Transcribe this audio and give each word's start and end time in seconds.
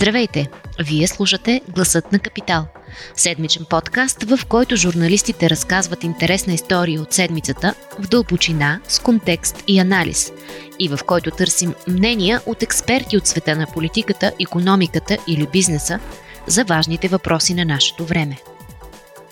Здравейте! 0.00 0.48
Вие 0.78 1.06
слушате 1.06 1.60
Гласът 1.68 2.12
на 2.12 2.18
Капитал. 2.18 2.66
Седмичен 3.14 3.64
подкаст, 3.70 4.22
в 4.22 4.46
който 4.48 4.76
журналистите 4.76 5.50
разказват 5.50 6.04
интересна 6.04 6.52
история 6.52 7.02
от 7.02 7.12
седмицата 7.12 7.74
в 7.98 8.08
дълбочина, 8.08 8.80
с 8.88 8.98
контекст 8.98 9.64
и 9.68 9.78
анализ. 9.78 10.32
И 10.78 10.88
в 10.88 10.98
който 11.06 11.30
търсим 11.30 11.74
мнения 11.88 12.40
от 12.46 12.62
експерти 12.62 13.16
от 13.16 13.26
света 13.26 13.56
на 13.56 13.66
политиката, 13.66 14.32
економиката 14.40 15.18
или 15.26 15.46
бизнеса 15.52 15.98
за 16.46 16.64
важните 16.64 17.08
въпроси 17.08 17.54
на 17.54 17.64
нашето 17.64 18.04
време. 18.04 18.38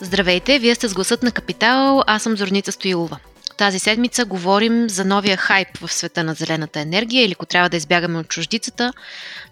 Здравейте, 0.01 0.59
вие 0.59 0.75
сте 0.75 0.89
с 0.89 0.95
Гласът 0.95 1.23
на 1.23 1.33
Капитал, 1.33 2.03
аз 2.07 2.23
съм 2.23 2.37
Зорница 2.37 2.73
Стоилова. 2.73 3.19
Тази 3.59 3.79
седмица 3.79 4.25
говорим 4.25 4.89
за 4.89 5.05
новия 5.05 5.37
хайп 5.37 5.79
в 5.79 5.93
света 5.93 6.25
на 6.25 6.35
зелената 6.35 6.81
енергия 6.81 7.25
или 7.25 7.33
ако 7.33 7.47
трябва 7.47 7.69
да 7.69 7.77
избягаме 7.77 8.19
от 8.19 8.29
чуждицата. 8.29 8.93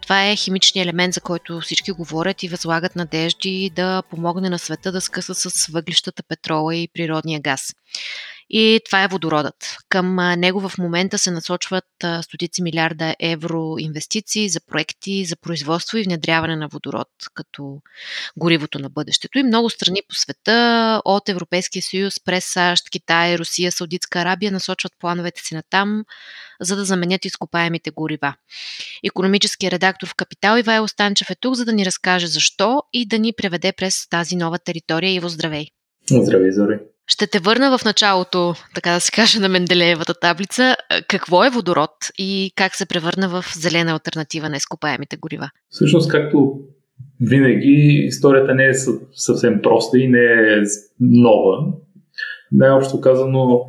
Това 0.00 0.26
е 0.26 0.36
химичният 0.36 0.84
елемент, 0.84 1.14
за 1.14 1.20
който 1.20 1.60
всички 1.60 1.92
говорят 1.92 2.42
и 2.42 2.48
възлагат 2.48 2.96
надежди 2.96 3.70
да 3.76 4.02
помогне 4.10 4.50
на 4.50 4.58
света 4.58 4.92
да 4.92 5.00
скъса 5.00 5.34
с 5.34 5.66
въглищата, 5.66 6.22
петрола 6.22 6.76
и 6.76 6.88
природния 6.94 7.40
газ 7.40 7.74
и 8.50 8.80
това 8.84 9.02
е 9.02 9.08
водородът. 9.08 9.76
Към 9.88 10.16
него 10.16 10.68
в 10.68 10.78
момента 10.78 11.18
се 11.18 11.30
насочват 11.30 11.84
стотици 12.22 12.62
милиарда 12.62 13.14
евро 13.20 13.74
инвестиции 13.78 14.48
за 14.48 14.60
проекти 14.60 15.24
за 15.24 15.36
производство 15.36 15.98
и 15.98 16.02
внедряване 16.02 16.56
на 16.56 16.68
водород 16.68 17.08
като 17.34 17.80
горивото 18.36 18.78
на 18.78 18.90
бъдещето. 18.90 19.38
И 19.38 19.42
много 19.42 19.70
страни 19.70 20.02
по 20.08 20.14
света, 20.14 21.02
от 21.04 21.28
Европейския 21.28 21.82
съюз 21.82 22.14
през 22.24 22.44
САЩ, 22.44 22.90
Китай, 22.90 23.38
Русия, 23.38 23.72
Саудитска 23.72 24.18
Арабия, 24.18 24.52
насочват 24.52 24.92
плановете 25.00 25.40
си 25.44 25.54
на 25.54 25.62
там, 25.70 26.04
за 26.60 26.76
да 26.76 26.84
заменят 26.84 27.24
изкопаемите 27.24 27.90
горива. 27.90 28.34
Економическият 29.04 29.72
редактор 29.72 30.08
в 30.08 30.14
Капитал 30.14 30.58
Ивайло 30.58 30.88
Станчев 30.88 31.30
е 31.30 31.34
тук, 31.34 31.54
за 31.54 31.64
да 31.64 31.72
ни 31.72 31.86
разкаже 31.86 32.26
защо 32.26 32.82
и 32.92 33.08
да 33.08 33.18
ни 33.18 33.32
преведе 33.36 33.72
през 33.72 34.08
тази 34.08 34.36
нова 34.36 34.58
територия. 34.58 35.14
Иво, 35.14 35.28
здравей! 35.28 35.66
Здравей, 36.10 36.52
Зори! 36.52 36.78
Ще 37.06 37.26
те 37.26 37.38
върна 37.38 37.78
в 37.78 37.84
началото, 37.84 38.54
така 38.74 38.90
да 38.90 39.00
се 39.00 39.12
каже, 39.12 39.40
на 39.40 39.48
Менделеевата 39.48 40.14
таблица. 40.14 40.76
Какво 41.08 41.44
е 41.44 41.50
водород 41.50 41.90
и 42.18 42.52
как 42.56 42.74
се 42.74 42.86
превърна 42.86 43.28
в 43.28 43.44
зелена 43.56 43.92
альтернатива 43.92 44.48
на 44.48 44.56
изкопаемите 44.56 45.16
горива? 45.16 45.50
Всъщност, 45.70 46.10
както 46.10 46.60
винаги, 47.20 48.04
историята 48.06 48.54
не 48.54 48.66
е 48.66 48.74
съвсем 49.12 49.62
проста 49.62 49.98
и 49.98 50.08
не 50.08 50.24
е 50.24 50.62
нова. 51.00 51.72
Най-общо 52.52 53.00
казано, 53.00 53.60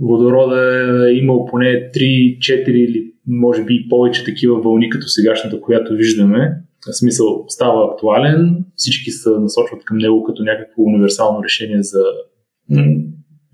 водорода 0.00 1.08
е 1.10 1.12
имал 1.12 1.46
поне 1.46 1.66
3, 1.66 2.38
4 2.38 2.68
или 2.68 3.12
може 3.26 3.64
би 3.64 3.86
повече 3.90 4.24
такива 4.24 4.60
вълни, 4.60 4.90
като 4.90 5.08
сегашната, 5.08 5.60
която 5.60 5.94
виждаме. 5.94 6.56
В 6.88 6.98
смисъл 6.98 7.44
става 7.48 7.92
актуален, 7.92 8.64
всички 8.76 9.10
се 9.10 9.30
насочват 9.30 9.84
към 9.84 9.98
него 9.98 10.24
като 10.24 10.42
някакво 10.42 10.82
универсално 10.82 11.44
решение 11.44 11.82
за 11.82 12.02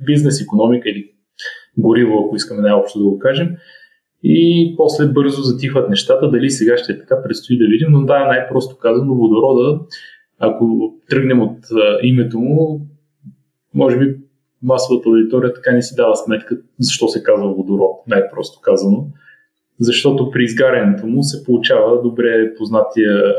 бизнес, 0.06 0.42
економика 0.42 0.90
или 0.90 1.10
гориво, 1.78 2.24
ако 2.24 2.36
искаме 2.36 2.62
най-общо 2.62 2.98
да 2.98 3.04
го 3.04 3.18
кажем. 3.18 3.48
И 4.22 4.74
после 4.76 5.06
бързо 5.06 5.42
затихват 5.42 5.90
нещата. 5.90 6.30
Дали 6.30 6.50
сега 6.50 6.78
ще 6.78 6.92
е 6.92 6.98
така, 6.98 7.22
предстои 7.22 7.58
да 7.58 7.64
видим, 7.64 7.88
но 7.90 8.04
да, 8.04 8.26
най-просто 8.26 8.78
казано, 8.78 9.14
водорода, 9.14 9.80
ако 10.38 10.94
тръгнем 11.10 11.42
от 11.42 11.58
а, 11.72 11.98
името 12.02 12.38
му, 12.38 12.86
може 13.74 13.98
би 13.98 14.16
масовата 14.62 15.08
аудитория 15.08 15.52
така 15.52 15.72
не 15.72 15.82
си 15.82 15.94
дава 15.96 16.16
сметка 16.16 16.58
защо 16.78 17.08
се 17.08 17.22
казва 17.22 17.54
водород, 17.54 18.06
най-просто 18.06 18.60
казано. 18.60 19.06
Защото 19.80 20.30
при 20.30 20.44
изгарянето 20.44 21.06
му 21.06 21.22
се 21.22 21.44
получава 21.44 22.02
добре 22.02 22.54
познатия 22.58 23.34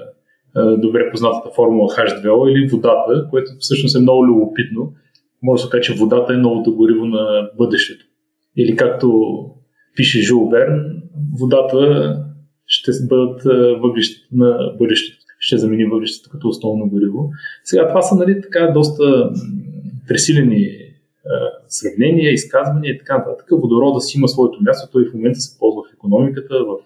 добре 0.56 1.11
познатата 1.11 1.50
формула 1.56 1.89
H2O 1.89 2.52
или 2.52 2.70
водата, 2.70 3.27
което 3.30 3.52
всъщност 3.60 3.95
е 3.95 4.02
много 4.02 4.26
любопитно 4.26 4.93
може 5.42 5.61
да 5.61 5.66
се 5.66 5.72
каже, 5.72 5.82
че 5.82 6.00
водата 6.00 6.33
е 6.33 6.38
новото 6.38 6.76
гориво 6.76 7.05
на 7.05 7.50
бъдещето. 7.58 8.05
Или 8.58 8.76
както 8.76 9.39
пише 9.95 10.22
Жул 10.22 10.50
Верн, 10.50 11.02
водата 11.39 12.16
ще 12.66 12.92
бъдат 13.10 13.44
въглищата 13.82 14.28
на 14.32 14.76
бъдещето. 14.80 15.23
Ще 15.39 15.58
замени 15.58 15.86
въглищата 15.86 16.30
като 16.30 16.48
основно 16.48 16.89
гориво. 16.89 17.30
Сега 17.64 17.88
това 17.88 18.02
са 18.02 18.16
нали, 18.16 18.42
така 18.42 18.72
доста 18.73 19.30
пресилени 20.08 20.67
сравнения, 21.67 22.33
изказвания 22.33 22.94
и 22.94 22.98
така 22.98 23.17
нататък. 23.17 23.48
Водорода 23.52 24.02
си 24.02 24.17
има 24.17 24.28
своето 24.28 24.61
място, 24.61 24.89
той 24.92 25.10
в 25.10 25.14
момента 25.14 25.39
се 25.39 25.60
ползва 25.60 25.82
в 25.83 25.94
економиката, 25.94 26.55
в 26.67 26.78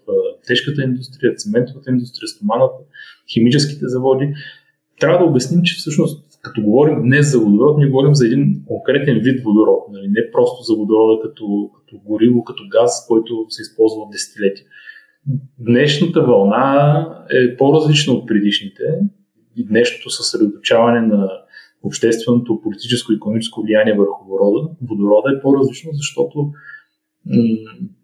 тежката 0.47 0.83
индустрия, 0.83 1.35
цементовата 1.35 1.91
индустрия, 1.91 2.27
стоманата, 2.27 2.77
химическите 3.33 3.87
заводи. 3.87 4.33
Трябва 4.99 5.17
да 5.17 5.25
обясним, 5.25 5.61
че 5.63 5.75
всъщност 5.75 6.32
като 6.43 6.61
говорим 6.61 7.01
днес 7.01 7.31
за 7.31 7.39
водород, 7.39 7.77
ние 7.77 7.87
говорим 7.87 8.15
за 8.15 8.25
един 8.27 8.63
конкретен 8.67 9.19
вид 9.19 9.43
водород. 9.43 9.83
Нали? 9.91 10.07
Не 10.07 10.31
просто 10.31 10.63
за 10.63 10.75
водорода 10.75 11.21
като, 11.21 11.69
като 11.77 12.01
гориво, 12.05 12.43
като 12.43 12.63
газ, 12.71 13.05
който 13.07 13.45
се 13.49 13.61
използва 13.61 14.01
от 14.01 14.11
десетилетия. 14.11 14.65
Днешната 15.59 16.21
вълна 16.21 17.07
е 17.31 17.57
по-различна 17.57 18.13
от 18.13 18.27
предишните 18.27 18.83
днешното 19.57 20.09
съсредоточаване 20.09 21.01
на 21.01 21.29
общественото, 21.83 22.61
политическо 22.63 23.11
и 23.11 23.15
економическо 23.15 23.61
влияние 23.61 23.93
върху 23.93 24.25
водорода, 24.25 24.69
водорода 24.81 25.37
е 25.37 25.41
по-различно, 25.41 25.91
защото 25.93 26.51
м- 27.25 27.57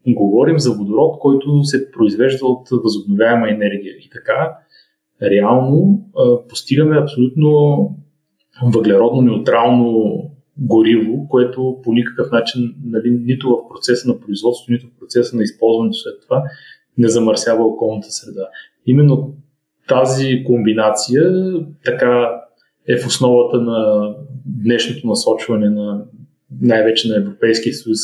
говорим 0.08 0.60
за 0.60 0.72
водород, 0.72 1.20
който 1.20 1.64
се 1.64 1.92
произвежда 1.92 2.46
от 2.46 2.70
възобновяема 2.84 3.50
енергия. 3.50 3.94
И 3.94 4.10
така, 4.10 4.58
реално 5.22 6.06
а, 6.18 6.48
постигаме 6.48 6.98
абсолютно 6.98 7.50
въглеродно 8.64 9.22
неутрално 9.22 10.22
гориво, 10.58 11.28
което 11.30 11.78
по 11.84 11.94
никакъв 11.94 12.32
начин 12.32 12.76
нали, 12.86 13.12
нито 13.12 13.50
в 13.50 13.70
процеса 13.70 14.08
на 14.08 14.20
производство, 14.20 14.72
нито 14.72 14.88
в 14.88 15.00
процеса 15.00 15.38
на 15.38 15.44
използването 15.44 15.98
след 15.98 16.22
това 16.22 16.44
не 16.98 17.08
замърсява 17.08 17.66
околната 17.66 18.12
среда. 18.12 18.48
Именно 18.86 19.34
тази 19.88 20.44
комбинация 20.44 21.24
така 21.86 22.30
е 22.88 22.98
в 22.98 23.08
основата 23.08 23.58
на 23.58 24.10
днешното 24.46 25.08
насочване 25.08 25.70
на 25.70 26.06
най-вече 26.62 27.10
на 27.10 27.18
Европейския 27.18 27.74
съюз, 27.74 28.00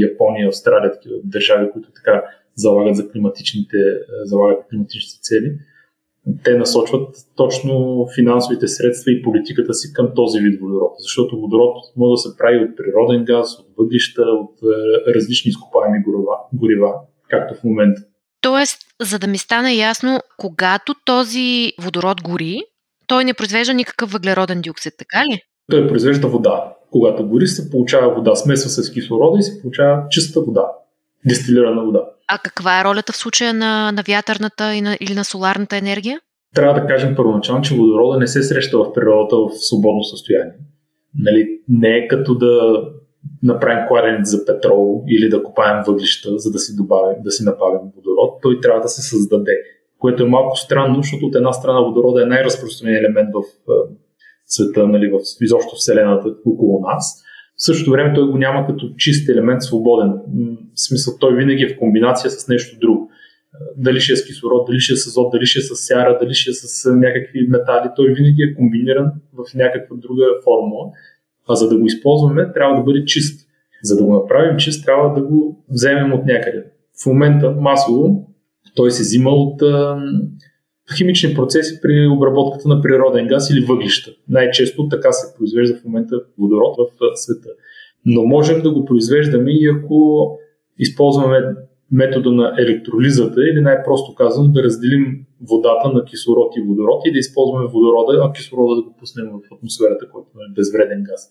Япония, 0.00 0.48
Австралия, 0.48 0.92
такива 0.92 1.16
държави, 1.24 1.70
които 1.72 1.88
така 1.92 2.24
залагат 2.54 2.96
за 2.96 3.10
климатичните, 3.10 3.76
залагат 4.24 4.68
климатичните 4.70 5.20
цели 5.22 5.58
те 6.44 6.56
насочват 6.56 7.16
точно 7.36 8.06
финансовите 8.14 8.68
средства 8.68 9.12
и 9.12 9.22
политиката 9.22 9.74
си 9.74 9.92
към 9.92 10.08
този 10.14 10.40
вид 10.40 10.60
водород. 10.60 10.92
Защото 10.98 11.40
водород 11.40 11.76
може 11.96 12.10
да 12.10 12.16
се 12.16 12.36
прави 12.38 12.64
от 12.64 12.76
природен 12.76 13.24
газ, 13.24 13.58
от 13.58 13.66
въглища, 13.78 14.22
от 14.22 14.54
е, 14.62 15.14
различни 15.14 15.48
изкопаеми 15.48 16.02
горива, 16.02 16.36
горива, 16.52 16.94
както 17.28 17.54
в 17.54 17.64
момента. 17.64 18.02
Тоест, 18.40 18.78
за 19.00 19.18
да 19.18 19.26
ми 19.26 19.38
стане 19.38 19.74
ясно, 19.74 20.20
когато 20.38 20.94
този 21.04 21.72
водород 21.82 22.22
гори, 22.22 22.60
той 23.06 23.24
не 23.24 23.34
произвежда 23.34 23.74
никакъв 23.74 24.12
въглероден 24.12 24.60
диоксид, 24.60 24.94
така 24.98 25.24
ли? 25.24 25.40
Той 25.70 25.88
произвежда 25.88 26.28
вода. 26.28 26.74
Когато 26.90 27.28
гори, 27.28 27.46
се 27.46 27.70
получава 27.70 28.14
вода, 28.14 28.36
смесва 28.36 28.70
се 28.70 28.82
с 28.82 28.92
кислорода 28.92 29.38
и 29.38 29.42
се 29.42 29.62
получава 29.62 30.02
чиста 30.10 30.40
вода, 30.40 30.66
дестилирана 31.26 31.84
вода. 31.84 32.04
А 32.28 32.38
каква 32.38 32.80
е 32.80 32.84
ролята 32.84 33.12
в 33.12 33.16
случая 33.16 33.54
на, 33.54 33.92
на 33.92 34.02
вятърната 34.08 34.74
и 34.74 34.80
на, 34.80 34.96
или 35.00 35.14
на 35.14 35.24
соларната 35.24 35.76
енергия? 35.76 36.20
Трябва 36.54 36.80
да 36.80 36.86
кажем 36.86 37.14
първоначално, 37.16 37.62
че 37.62 37.74
водорода 37.74 38.18
не 38.18 38.26
се 38.26 38.42
среща 38.42 38.78
в 38.78 38.92
природата 38.92 39.36
в 39.36 39.50
свободно 39.54 40.02
състояние. 40.02 40.52
Нали, 41.18 41.60
не 41.68 41.88
е 41.88 42.08
като 42.08 42.34
да 42.34 42.82
направим 43.42 43.86
кладенец 43.88 44.30
за 44.30 44.46
петрол 44.46 45.04
или 45.08 45.28
да 45.28 45.42
копаем 45.42 45.82
въглища, 45.86 46.38
за 46.38 46.50
да 46.50 46.58
си, 46.58 46.76
добавим, 46.76 47.16
да 47.24 47.30
си 47.30 47.44
напавим 47.44 47.80
водород. 47.96 48.38
Той 48.42 48.60
трябва 48.60 48.80
да 48.80 48.88
се 48.88 49.02
създаде, 49.02 49.52
което 49.98 50.22
е 50.22 50.28
малко 50.28 50.56
странно, 50.56 50.96
защото 50.96 51.26
от 51.26 51.34
една 51.34 51.52
страна 51.52 51.80
водорода 51.80 52.22
е 52.22 52.26
най-разпространен 52.26 52.96
елемент 52.96 53.28
в 53.34 53.42
света, 54.46 54.88
нали, 54.88 55.10
в 55.10 55.20
изобщо 55.40 55.76
Вселената 55.76 56.28
около 56.46 56.80
нас– 56.80 57.20
в 57.56 57.64
същото 57.64 57.90
време 57.90 58.14
той 58.14 58.30
го 58.30 58.38
няма 58.38 58.66
като 58.66 58.94
чист 58.96 59.28
елемент 59.28 59.62
свободен. 59.62 60.12
В 60.74 60.80
смисъл 60.80 61.14
той 61.20 61.36
винаги 61.36 61.62
е 61.62 61.68
в 61.68 61.78
комбинация 61.78 62.30
с 62.30 62.48
нещо 62.48 62.78
друго. 62.80 63.10
Дали 63.76 64.00
ще 64.00 64.12
е 64.12 64.16
с 64.16 64.26
кислород, 64.26 64.66
дали 64.66 64.80
ще 64.80 64.92
е 64.92 64.96
с 64.96 65.06
азот, 65.06 65.32
дали 65.32 65.46
ще 65.46 65.58
е 65.58 65.62
с 65.62 65.76
сяра, 65.76 66.18
дали 66.22 66.34
ще 66.34 66.50
е 66.50 66.54
с 66.54 66.94
някакви 66.94 67.46
метали. 67.48 67.88
Той 67.96 68.14
винаги 68.14 68.42
е 68.42 68.54
комбиниран 68.54 69.12
в 69.32 69.54
някаква 69.54 69.96
друга 69.96 70.24
формула. 70.44 70.86
А 71.48 71.54
за 71.54 71.68
да 71.68 71.78
го 71.78 71.86
използваме, 71.86 72.52
трябва 72.52 72.76
да 72.76 72.82
бъде 72.82 73.04
чист. 73.04 73.48
За 73.82 73.96
да 73.96 74.04
го 74.04 74.12
направим 74.12 74.56
чист, 74.56 74.84
трябва 74.84 75.20
да 75.20 75.26
го 75.26 75.64
вземем 75.70 76.12
от 76.12 76.24
някъде. 76.24 76.64
В 77.02 77.06
момента 77.06 77.50
масово 77.50 78.30
той 78.74 78.90
се 78.90 79.02
взима 79.02 79.30
от 79.30 79.62
химични 80.96 81.34
процеси 81.34 81.80
при 81.82 82.08
обработката 82.08 82.68
на 82.68 82.82
природен 82.82 83.26
газ 83.26 83.50
или 83.50 83.64
въглища. 83.64 84.10
Най-често 84.28 84.88
така 84.88 85.12
се 85.12 85.36
произвежда 85.36 85.76
в 85.76 85.84
момента 85.84 86.20
водород 86.38 86.76
в 86.78 87.16
света. 87.16 87.48
Но 88.06 88.24
можем 88.24 88.62
да 88.62 88.70
го 88.70 88.84
произвеждаме 88.84 89.50
и 89.50 89.68
ако 89.68 90.30
използваме 90.78 91.40
метода 91.92 92.32
на 92.32 92.54
електролизата 92.58 93.48
или 93.48 93.60
най-просто 93.60 94.14
казано 94.14 94.48
да 94.48 94.62
разделим 94.62 95.26
водата 95.50 95.88
на 95.94 96.04
кислород 96.04 96.56
и 96.56 96.60
водород 96.60 97.02
и 97.06 97.12
да 97.12 97.18
използваме 97.18 97.66
водорода, 97.66 98.24
а 98.24 98.32
кислорода 98.32 98.74
да 98.76 98.82
го 98.82 98.96
пуснем 99.00 99.26
в 99.26 99.54
атмосферата, 99.54 100.08
който 100.12 100.28
е 100.28 100.54
безвреден 100.54 101.02
газ. 101.02 101.30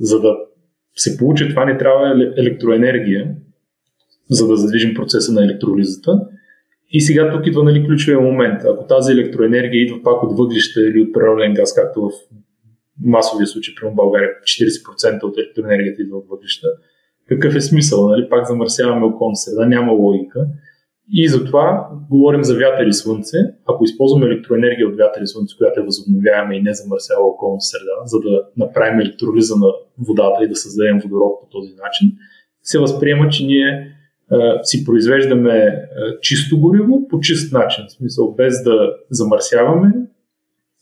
За 0.00 0.20
да 0.20 0.36
се 0.96 1.18
получи 1.18 1.48
това 1.48 1.64
ни 1.64 1.78
трябва 1.78 2.32
електроенергия, 2.36 3.34
за 4.30 4.48
да 4.48 4.56
задвижим 4.56 4.94
процеса 4.94 5.32
на 5.32 5.44
електролизата. 5.44 6.20
И 6.90 7.00
сега 7.00 7.32
тук 7.32 7.46
идва 7.46 7.64
нали, 7.64 7.86
ключовия 7.86 8.20
момент. 8.20 8.60
Ако 8.64 8.86
тази 8.86 9.12
електроенергия 9.12 9.82
идва 9.82 10.02
пак 10.02 10.22
от 10.22 10.38
въглища 10.38 10.80
или 10.80 11.00
от 11.00 11.12
природен 11.12 11.54
газ, 11.54 11.74
както 11.74 12.02
в 12.02 12.10
масовия 13.04 13.46
случай, 13.46 13.74
при 13.80 13.94
България 13.94 14.28
40% 14.28 15.22
от 15.22 15.38
електроенергията 15.38 16.02
идва 16.02 16.16
от 16.16 16.26
въглища, 16.28 16.68
какъв 17.28 17.54
е 17.54 17.60
смисъл? 17.60 18.08
Нали? 18.08 18.28
Пак 18.28 18.46
замърсяваме 18.46 19.06
околна 19.06 19.36
среда, 19.36 19.66
няма 19.66 19.92
логика. 19.92 20.46
И 21.12 21.28
затова 21.28 21.88
говорим 22.10 22.44
за 22.44 22.54
вятър 22.58 22.86
и 22.86 22.92
слънце. 22.92 23.36
Ако 23.68 23.84
използваме 23.84 24.26
електроенергия 24.26 24.88
от 24.88 24.96
вятър 24.96 25.20
и 25.22 25.26
слънце, 25.26 25.56
която 25.58 25.80
е 25.80 25.84
възобновяема 25.84 26.54
и 26.54 26.62
не 26.62 26.74
замърсява 26.74 27.22
околната 27.24 27.64
среда, 27.64 27.96
за 28.04 28.18
да 28.18 28.42
направим 28.56 29.00
електролиза 29.00 29.54
на 29.56 29.66
водата 30.08 30.44
и 30.44 30.48
да 30.48 30.56
създадем 30.56 30.98
водород 30.98 31.40
по 31.40 31.46
този 31.50 31.72
начин, 31.84 32.12
се 32.62 32.78
възприема, 32.78 33.28
че 33.28 33.46
ние 33.46 33.93
си 34.62 34.84
произвеждаме 34.84 35.82
чисто 36.20 36.60
гориво 36.60 37.08
по 37.08 37.20
чист 37.20 37.52
начин. 37.52 37.84
В 37.88 37.92
смисъл, 37.92 38.34
без 38.34 38.62
да 38.62 38.92
замърсяваме, 39.10 39.92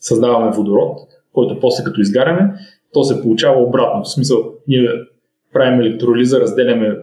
създаваме 0.01 0.57
водород, 0.57 0.99
който 1.33 1.61
после 1.61 1.85
като 1.85 2.01
изгаряме, 2.01 2.55
то 2.93 3.05
се 3.05 3.23
получава 3.23 3.63
обратно. 3.63 4.03
В 4.03 4.13
смисъл, 4.13 4.55
ние 4.69 4.89
правим 5.53 5.81
електролиза, 5.81 6.41
разделяме 6.41 6.97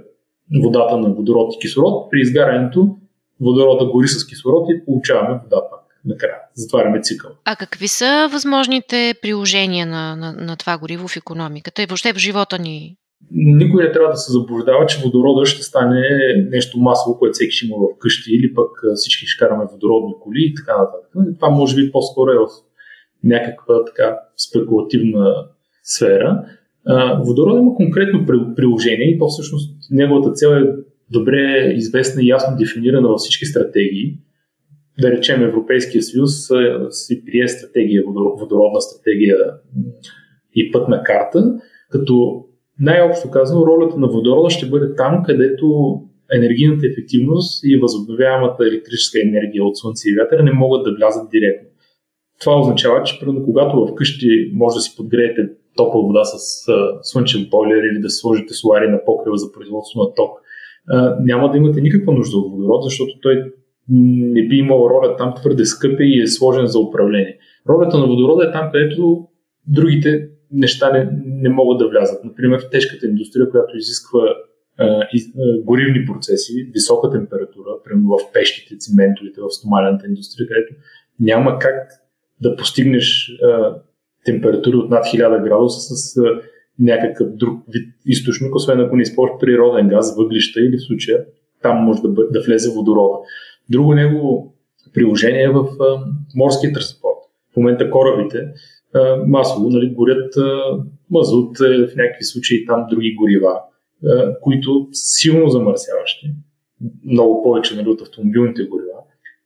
водата 0.64 0.98
на 0.98 1.10
водород 1.10 1.54
и 1.56 1.60
кислород. 1.60 2.12
При 2.12 2.20
изгарянето 2.22 2.98
водорода 3.42 3.86
гори 3.86 4.08
с 4.08 4.28
кислород 4.28 4.70
и 4.70 4.86
получаваме 4.86 5.40
вода 5.44 5.62
пак. 5.70 5.80
Накрая. 6.06 6.36
Затваряме 6.54 7.02
цикъл. 7.02 7.32
А 7.46 7.56
какви 7.56 7.88
са 7.88 8.30
възможните 8.32 9.14
приложения 9.22 9.86
на, 9.86 10.16
на, 10.16 10.32
на 10.32 10.56
това 10.56 10.78
гориво 10.78 11.08
в 11.08 11.18
економиката 11.18 11.84
и 11.84 11.86
въобще 11.86 12.14
в 12.14 12.18
живота 12.18 12.60
ни? 12.60 12.96
Никой 13.32 13.84
не 13.84 13.92
трябва 13.92 14.12
да 14.12 14.18
се 14.18 14.32
заблуждава, 14.32 14.86
че 14.86 15.02
водорода 15.04 15.46
ще 15.46 15.64
стане 15.64 16.02
нещо 16.52 16.80
масово, 16.80 17.20
което 17.20 17.34
всеки 17.34 17.52
ще 17.52 17.66
има 17.66 17.78
в 17.78 17.98
къщи 18.00 18.36
или 18.36 18.54
пък 18.54 18.68
всички 18.96 19.26
ще 19.26 19.46
караме 19.46 19.66
водородни 19.72 20.14
коли 20.22 20.40
и 20.40 20.54
така 20.54 20.78
нататък. 20.78 21.36
Това 21.36 21.50
може 21.50 21.76
би 21.76 21.92
по-скоро 21.92 22.32
е 22.32 22.38
в 22.38 22.48
някаква 23.24 23.86
така 23.86 24.20
спекулативна 24.50 25.46
сфера. 25.84 26.46
Водород 27.26 27.60
има 27.60 27.76
конкретно 27.76 28.26
приложение 28.56 29.10
и 29.10 29.20
то 29.20 29.28
всъщност 29.28 29.78
неговата 29.92 30.32
цел 30.32 30.50
е 30.50 30.76
добре 31.12 31.74
известна 31.76 32.22
и 32.22 32.28
ясно 32.28 32.58
дефинирана 32.58 33.08
във 33.08 33.18
всички 33.18 33.46
стратегии. 33.46 34.18
Да 35.02 35.12
речем 35.12 35.44
Европейския 35.44 36.04
съюз 36.04 36.32
си 36.90 37.26
прие 37.26 37.48
стратегия, 37.48 38.04
водородна 38.40 38.82
стратегия 38.82 39.38
и 40.56 40.72
пътна 40.72 41.04
карта, 41.04 41.56
като 41.90 42.46
най-общо 42.80 43.32
казано 43.32 43.66
ролята 43.66 43.98
на 43.98 44.08
водорода 44.08 44.50
ще 44.50 44.70
бъде 44.70 44.96
там, 44.96 45.24
където 45.26 45.94
енергийната 46.34 46.88
ефективност 46.88 47.64
и 47.64 47.78
възобновяемата 47.78 48.64
електрическа 48.64 49.20
енергия 49.22 49.64
от 49.64 49.78
слънце 49.78 50.10
и 50.10 50.16
вятър 50.16 50.40
не 50.44 50.52
могат 50.52 50.84
да 50.84 50.96
влязат 50.96 51.30
директно. 51.32 51.70
Това 52.40 52.60
означава, 52.60 53.04
че 53.04 53.20
примерно, 53.20 53.46
когато 53.46 53.88
вкъщи 53.88 54.52
може 54.54 54.76
да 54.76 54.82
си 54.82 54.96
подгреете 54.98 55.50
топла 55.76 56.02
вода 56.02 56.24
с 56.24 56.38
слънчев 57.02 57.50
бойлер 57.50 57.84
или 57.84 58.02
да 58.02 58.10
сложите 58.10 58.54
солари 58.54 58.88
на 58.88 59.06
покрива 59.06 59.38
за 59.38 59.52
производство 59.52 60.00
на 60.00 60.14
ток, 60.14 60.32
няма 61.22 61.52
да 61.52 61.58
имате 61.58 61.82
никаква 61.82 62.14
нужда 62.14 62.38
от 62.38 62.52
водород, 62.52 62.84
защото 62.84 63.12
той 63.22 63.44
не 63.90 64.48
би 64.48 64.56
имал 64.56 64.90
роля 64.90 65.16
там 65.18 65.34
твърде 65.36 65.66
скъпе 65.66 66.04
и 66.04 66.22
е 66.22 66.28
сложен 66.28 66.66
за 66.66 66.80
управление. 66.80 67.38
Ролята 67.70 67.98
на 67.98 68.08
водорода 68.08 68.46
е 68.46 68.52
там, 68.52 68.70
където 68.72 69.28
другите 69.68 70.28
неща 70.52 70.92
не, 70.92 71.10
не 71.42 71.50
могат 71.50 71.78
да 71.78 71.88
влязат. 71.88 72.24
Например, 72.24 72.60
в 72.60 72.70
тежката 72.70 73.06
индустрия, 73.06 73.50
която 73.50 73.78
изисква 73.78 74.36
горивни 75.64 76.06
процеси, 76.06 76.70
висока 76.74 77.10
температура, 77.10 77.70
примерно 77.84 78.18
в 78.18 78.32
пещите, 78.34 78.78
циментовите, 78.78 79.42
в 79.42 79.50
стомалената 79.50 80.08
индустрия, 80.08 80.48
където 80.48 80.74
няма 81.20 81.60
как 81.60 81.90
да 82.42 82.56
постигнеш 82.56 83.38
а, 83.44 83.76
температури 84.26 84.76
от 84.76 84.90
над 84.90 85.06
1000 85.06 85.44
градуса 85.44 85.96
с 85.96 86.22
някакъв 86.80 87.36
друг 87.36 87.64
вид 87.74 87.94
източник, 88.06 88.56
освен 88.56 88.80
ако 88.80 88.96
не 88.96 89.02
използваш 89.02 89.40
природен 89.40 89.88
газ, 89.88 90.16
въглища 90.18 90.62
или 90.62 90.78
в 90.78 90.82
случая 90.82 91.26
там 91.62 91.78
може 91.78 92.02
да, 92.02 92.10
да 92.30 92.42
влезе 92.42 92.70
водорода. 92.70 93.16
Друго 93.70 93.94
негово 93.94 94.54
приложение 94.94 95.44
е 95.44 95.50
в 95.50 95.68
морския 96.36 96.74
транспорт. 96.74 97.18
В 97.54 97.58
момента 97.58 97.90
корабите 97.90 98.48
масово 99.28 99.70
нали, 99.70 99.94
горят 99.94 100.38
а, 100.38 100.62
мазут, 101.12 101.60
е, 101.60 101.88
в 101.88 101.96
някакви 101.96 102.24
случаи 102.24 102.66
там 102.66 102.86
други 102.90 103.16
горива, 103.16 103.62
които 104.42 104.88
силно 104.92 105.50
замърсяващи, 105.50 106.32
много 107.06 107.44
повече 107.44 107.76
нали, 107.76 107.90
от 107.90 108.02
автомобилните 108.02 108.64
горива. 108.64 109.00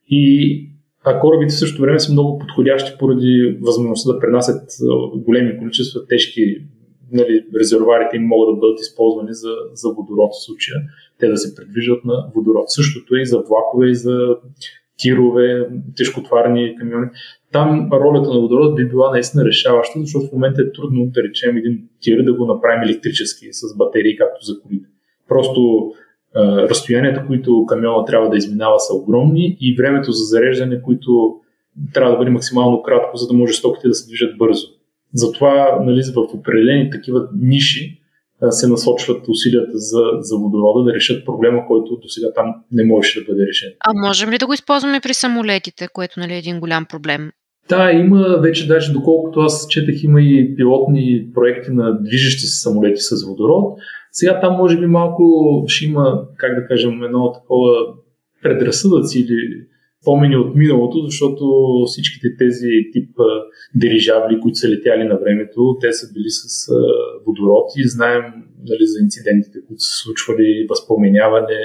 И 0.09 0.69
а 1.05 1.19
корабите 1.19 1.53
в 1.53 1.59
същото 1.59 1.81
време 1.81 1.99
са 1.99 2.11
много 2.11 2.39
подходящи 2.39 2.97
поради 2.99 3.57
възможността 3.61 4.13
да 4.13 4.19
пренасят 4.19 4.69
големи 5.15 5.57
количества 5.57 6.07
тежки 6.07 6.57
нали, 7.11 7.45
резервуарите 7.59 8.17
им 8.17 8.23
могат 8.23 8.55
да 8.55 8.59
бъдат 8.59 8.79
използвани 8.79 9.33
за, 9.33 9.51
за 9.73 9.89
водород 9.89 10.31
в 10.33 10.45
случая. 10.45 10.81
Те 11.19 11.27
да 11.27 11.37
се 11.37 11.55
предвиждат 11.55 12.05
на 12.05 12.31
водород. 12.35 12.71
Същото 12.71 13.15
е 13.15 13.19
и 13.19 13.25
за 13.25 13.37
влакове, 13.37 13.89
и 13.89 13.95
за 13.95 14.35
тирове, 14.97 15.69
тежкотварни 15.97 16.75
камиони. 16.75 17.07
Там 17.53 17.89
ролята 17.91 18.33
на 18.33 18.39
водород 18.39 18.75
би 18.75 18.89
била 18.89 19.11
наистина 19.11 19.45
решаваща, 19.45 19.99
защото 19.99 20.27
в 20.27 20.31
момента 20.31 20.61
е 20.61 20.71
трудно 20.71 21.05
да 21.05 21.23
речем 21.23 21.57
един 21.57 21.79
тир 22.01 22.23
да 22.23 22.33
го 22.33 22.45
направим 22.45 22.83
електрически 22.83 23.45
с 23.51 23.77
батерии, 23.77 24.17
както 24.17 24.45
за 24.45 24.61
колите. 24.61 24.89
Просто 25.27 25.91
разстоянията, 26.69 27.25
които 27.27 27.65
камиона 27.65 28.05
трябва 28.05 28.29
да 28.29 28.37
изминава 28.37 28.79
са 28.79 28.93
огромни 28.93 29.57
и 29.61 29.75
времето 29.75 30.11
за 30.11 30.23
зареждане, 30.23 30.81
които 30.81 31.35
трябва 31.93 32.11
да 32.11 32.17
бъде 32.17 32.31
максимално 32.31 32.83
кратко, 32.83 33.17
за 33.17 33.27
да 33.27 33.33
може 33.33 33.53
стоките 33.53 33.87
да 33.87 33.93
се 33.93 34.07
движат 34.07 34.37
бързо. 34.37 34.67
Затова 35.13 35.79
нали, 35.85 36.01
в 36.15 36.33
определени 36.33 36.89
такива 36.89 37.27
ниши 37.41 37.99
се 38.49 38.67
насочват 38.67 39.27
усилията 39.27 39.77
за, 39.77 40.03
за 40.19 40.37
водорода 40.37 40.83
да 40.83 40.93
решат 40.93 41.25
проблема, 41.25 41.67
който 41.67 41.95
до 41.95 42.07
сега 42.07 42.27
там 42.35 42.55
не 42.71 42.83
можеше 42.83 43.19
да 43.19 43.25
бъде 43.25 43.47
решен. 43.47 43.69
А 43.79 43.93
можем 44.07 44.31
ли 44.31 44.37
да 44.37 44.45
го 44.47 44.53
използваме 44.53 44.99
при 45.03 45.13
самолетите, 45.13 45.87
което 45.93 46.19
нали, 46.19 46.33
е 46.33 46.37
един 46.37 46.59
голям 46.59 46.85
проблем? 46.85 47.31
Да, 47.69 47.91
има 47.91 48.37
вече 48.41 48.67
даже, 48.67 48.93
доколкото 48.93 49.39
аз 49.39 49.67
четах, 49.69 50.03
има 50.03 50.21
и 50.21 50.55
пилотни 50.55 51.27
проекти 51.33 51.71
на 51.71 52.01
движещи 52.01 52.47
се 52.47 52.59
самолети 52.59 53.01
с 53.01 53.25
водород. 53.27 53.79
Сега 54.11 54.39
там 54.39 54.57
може 54.57 54.79
би 54.79 54.85
малко 54.85 55.23
ще 55.67 55.85
има, 55.85 56.27
как 56.37 56.55
да 56.61 56.67
кажем, 56.67 57.03
едно 57.03 57.31
такова 57.31 57.71
предразсъдъци 58.43 59.19
или 59.19 59.65
спомени 60.01 60.35
от 60.37 60.55
миналото, 60.55 61.05
защото 61.05 61.45
всичките 61.87 62.27
тези 62.37 62.69
тип 62.93 63.09
дирижабли, 63.75 64.39
които 64.39 64.55
са 64.55 64.69
летяли 64.69 65.03
на 65.03 65.17
времето, 65.17 65.77
те 65.81 65.91
са 65.91 66.13
били 66.13 66.29
с 66.29 66.71
водород 67.25 67.65
и 67.77 67.89
знаем 67.89 68.23
нали, 68.69 68.85
за 68.85 69.03
инцидентите, 69.03 69.59
които 69.67 69.81
са 69.81 69.97
случвали, 70.03 70.67
възпоменяване. 70.69 71.61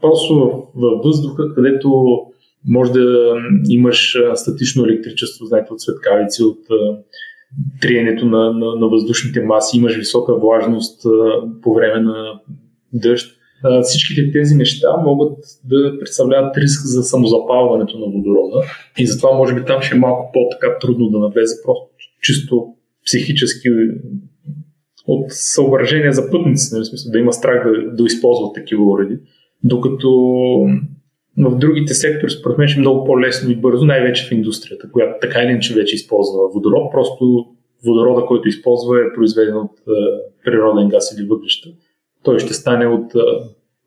Просто 0.00 0.34
във 0.74 1.04
въздуха, 1.04 1.54
където 1.54 2.18
може 2.68 2.92
да 2.92 3.34
имаш 3.68 4.16
статично 4.34 4.84
електричество, 4.84 5.46
знаете, 5.46 5.72
от 5.72 5.80
светкавици, 5.80 6.42
от 6.42 6.58
триенето 7.80 8.26
на, 8.26 8.52
на, 8.52 8.76
на 8.76 8.88
въздушните 8.88 9.40
маси, 9.40 9.76
имаш 9.76 9.96
висока 9.96 10.34
влажност 10.34 11.06
по 11.62 11.74
време 11.74 12.00
на 12.00 12.40
дъжд. 12.92 13.36
Всичките 13.82 14.32
тези 14.32 14.54
неща 14.54 14.96
могат 15.04 15.38
да 15.64 15.98
представляват 15.98 16.56
риск 16.56 16.80
за 16.84 17.02
самозапалването 17.02 17.98
на 17.98 18.06
водорода. 18.06 18.62
И 18.98 19.06
затова 19.06 19.32
може 19.32 19.54
би 19.54 19.64
там 19.64 19.82
ще 19.82 19.96
е 19.96 19.98
малко 19.98 20.30
по-така 20.32 20.78
трудно 20.78 21.08
да 21.08 21.18
навлезе 21.18 21.54
просто 21.64 21.86
чисто 22.22 22.66
психически 23.06 23.68
от 25.06 25.24
съображения 25.28 26.12
за 26.12 26.30
пътници, 26.30 26.74
нали, 26.74 26.84
смисъл 26.84 27.12
да 27.12 27.18
има 27.18 27.32
страх 27.32 27.64
да, 27.64 27.96
да 27.96 28.04
използват 28.06 28.54
такива 28.54 28.84
уреди. 28.84 29.18
Докато 29.64 30.10
в 31.38 31.58
другите 31.58 31.94
сектори, 31.94 32.30
според 32.30 32.58
мен, 32.58 32.68
ще 32.68 32.78
е 32.78 32.80
много 32.80 33.04
по-лесно 33.04 33.50
и 33.50 33.56
бързо, 33.56 33.84
най-вече 33.84 34.26
в 34.28 34.32
индустрията, 34.32 34.90
която 34.92 35.12
така 35.20 35.42
или 35.42 35.50
иначе 35.50 35.74
вече 35.74 35.94
използва 35.94 36.48
водород. 36.54 36.92
Просто 36.92 37.46
водорода, 37.84 38.26
който 38.26 38.48
използва 38.48 39.00
е 39.00 39.14
произведен 39.14 39.56
от 39.56 39.70
природен 40.44 40.88
газ 40.88 41.14
или 41.18 41.26
въглища 41.26 41.68
той 42.22 42.38
ще 42.38 42.54
стане 42.54 42.86
от 42.86 43.12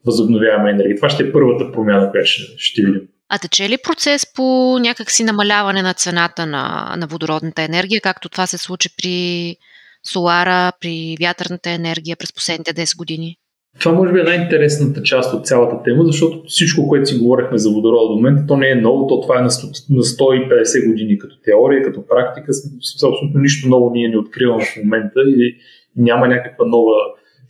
възобновяема 0.05 0.69
енергия. 0.69 0.95
Това 0.95 1.09
ще 1.09 1.23
е 1.23 1.31
първата 1.31 1.71
промяна, 1.71 2.11
която 2.11 2.29
ще, 2.29 2.41
ще 2.57 2.81
видим. 2.81 3.01
А 3.29 3.37
тече 3.39 3.69
ли 3.69 3.77
процес 3.83 4.33
по 4.33 4.77
някакси 4.79 5.23
намаляване 5.23 5.81
на 5.81 5.93
цената 5.93 6.45
на, 6.45 6.95
на 6.97 7.07
водородната 7.07 7.61
енергия, 7.61 8.01
както 8.01 8.29
това 8.29 8.47
се 8.47 8.57
случи 8.57 8.89
при 8.97 9.57
солара, 10.03 10.71
при 10.81 11.17
вятърната 11.21 11.69
енергия 11.69 12.17
през 12.17 12.33
последните 12.33 12.73
10 12.73 12.97
години? 12.97 13.37
Това 13.79 13.95
може 13.95 14.13
би 14.13 14.19
е 14.19 14.23
най-интересната 14.23 15.03
част 15.03 15.33
от 15.33 15.47
цялата 15.47 15.83
тема, 15.83 16.03
защото 16.05 16.43
всичко, 16.47 16.87
което 16.87 17.05
си 17.05 17.17
говорихме 17.17 17.57
за 17.57 17.69
водорода 17.69 18.07
до 18.07 18.15
момента, 18.15 18.43
то 18.47 18.57
не 18.57 18.69
е 18.69 18.75
ново, 18.75 19.07
то 19.07 19.21
това 19.21 19.39
е 19.39 19.41
на 19.41 19.49
150 19.49 20.89
години 20.89 21.17
като 21.17 21.41
теория, 21.41 21.83
като 21.83 22.07
практика. 22.07 22.51
Абсолютно 22.95 23.41
нищо 23.41 23.69
ново 23.69 23.91
ние 23.93 24.09
не 24.09 24.17
откриваме 24.17 24.63
в 24.63 24.83
момента 24.83 25.19
и 25.27 25.55
няма 25.97 26.27
някаква 26.27 26.65
нова 26.65 26.95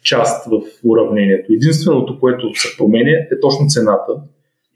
част 0.03 0.45
в 0.45 0.61
уравнението. 0.83 1.53
Единственото, 1.53 2.19
което 2.19 2.55
се 2.55 2.77
променя 2.77 3.11
е 3.11 3.39
точно 3.41 3.67
цената. 3.67 4.13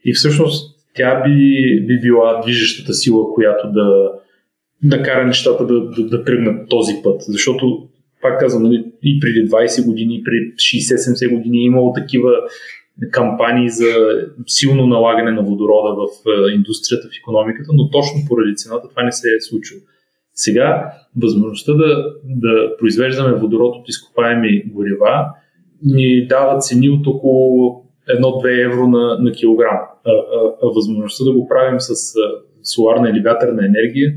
И 0.06 0.14
всъщност 0.14 0.78
тя 0.96 1.24
би, 1.24 1.86
би 1.88 2.00
била 2.00 2.42
движещата 2.42 2.94
сила, 2.94 3.34
която 3.34 3.72
да, 3.72 4.12
да 4.84 5.04
кара 5.04 5.28
нещата 5.28 5.66
да, 5.66 5.90
да, 5.90 6.04
да 6.04 6.24
тръгнат 6.24 6.70
този 6.70 6.94
път. 7.04 7.22
Защото, 7.22 7.88
пак 8.22 8.40
казвам, 8.40 8.64
нали, 8.64 8.86
и 9.04 9.20
преди 9.20 9.50
20 9.50 9.86
години, 9.86 10.16
и 10.16 10.24
преди 10.24 10.54
60-70 10.56 11.36
години 11.38 11.58
е 11.58 11.66
имало 11.66 11.94
такива 11.94 12.32
кампании 13.12 13.70
за 13.70 13.86
силно 14.48 14.88
налагане 14.88 15.32
на 15.32 15.42
водорода 15.42 15.96
в 15.96 16.08
е, 16.30 16.56
индустрията, 16.56 17.08
в 17.08 17.18
економиката, 17.22 17.70
но 17.74 17.90
точно 17.90 18.28
поради 18.28 18.56
цената 18.56 18.90
това 18.90 19.04
не 19.04 19.12
се 19.12 19.28
е 19.28 19.42
случило. 19.42 19.82
Сега 20.34 20.94
възможността 21.22 21.74
да, 21.74 22.06
да 22.24 22.78
произвеждаме 22.78 23.38
водород 23.38 23.76
от 23.76 23.90
изкопаеми 23.90 24.64
горива 24.66 25.26
ни 25.84 26.28
дава 26.28 26.60
цени 26.60 26.90
от 26.90 27.08
около 27.08 27.84
1-2 28.10 28.66
евро 28.66 28.88
на, 28.88 29.18
на 29.20 29.32
килограм. 29.32 29.78
А, 30.06 30.12
а, 30.12 30.52
а 30.64 30.68
възможността 30.76 31.26
да 31.26 31.34
го 31.34 31.48
правим 31.48 31.80
с 31.80 31.90
а, 31.90 31.96
соларна 32.64 33.10
или 33.10 33.22
вятърна 33.22 33.66
енергия 33.66 34.14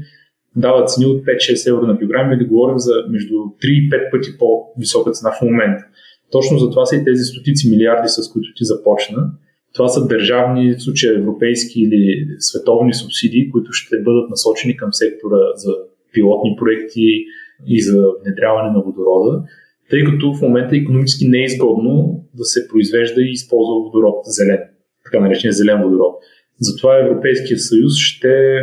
дава 0.56 0.84
цени 0.84 1.06
от 1.06 1.24
5-6 1.24 1.70
евро 1.70 1.86
на 1.86 1.98
килограм 1.98 2.32
или 2.32 2.44
говорим 2.44 2.78
за 2.78 2.92
между 3.10 3.34
3 3.34 3.50
и 3.62 3.90
5 3.90 4.10
пъти 4.10 4.30
по-висока 4.38 5.10
цена 5.10 5.30
в 5.30 5.42
момента. 5.42 5.84
Точно 6.30 6.58
за 6.58 6.70
това 6.70 6.86
са 6.86 6.96
и 6.96 7.04
тези 7.04 7.24
стотици 7.24 7.70
милиарди, 7.70 8.08
с 8.08 8.32
които 8.32 8.48
ти 8.56 8.64
започна. 8.64 9.30
Това 9.74 9.88
са 9.88 10.06
държавни, 10.06 10.74
в 10.74 10.82
случая 10.82 11.18
европейски 11.18 11.80
или 11.80 12.26
световни 12.38 12.94
субсидии, 12.94 13.50
които 13.50 13.72
ще 13.72 14.02
бъдат 14.02 14.30
насочени 14.30 14.76
към 14.76 14.92
сектора 14.92 15.36
за 15.54 15.72
пилотни 16.12 16.56
проекти 16.58 17.24
и 17.66 17.82
за 17.82 18.04
внедряване 18.24 18.70
на 18.70 18.82
водорода, 18.82 19.42
тъй 19.90 20.04
като 20.04 20.34
в 20.34 20.42
момента 20.42 20.76
економически 20.76 21.26
е 21.34 21.44
изгодно 21.44 22.24
да 22.34 22.44
се 22.44 22.68
произвежда 22.68 23.22
и 23.22 23.30
използва 23.30 23.74
водород 23.74 24.14
зелен, 24.24 24.58
така 25.04 25.20
наречения 25.20 25.52
зелен 25.52 25.82
водород. 25.82 26.14
Затова 26.60 26.98
Европейския 26.98 27.58
съюз 27.58 27.96
ще 27.96 28.62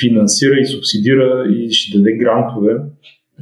финансира 0.00 0.60
и 0.60 0.66
субсидира 0.66 1.46
и 1.50 1.70
ще 1.70 1.98
даде 1.98 2.12
грантове 2.12 2.76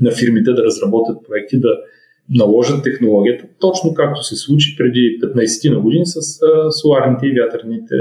на 0.00 0.10
фирмите 0.10 0.52
да 0.52 0.64
разработят 0.64 1.16
проекти, 1.28 1.60
да 1.60 1.78
наложат 2.30 2.82
технологията, 2.82 3.44
точно 3.60 3.94
както 3.94 4.22
се 4.22 4.36
случи 4.36 4.76
преди 4.78 5.18
15 5.22 5.74
на 5.74 5.80
години 5.80 6.06
с 6.06 6.20
соларните 6.82 7.26
и 7.26 7.40
вятърните 7.40 7.94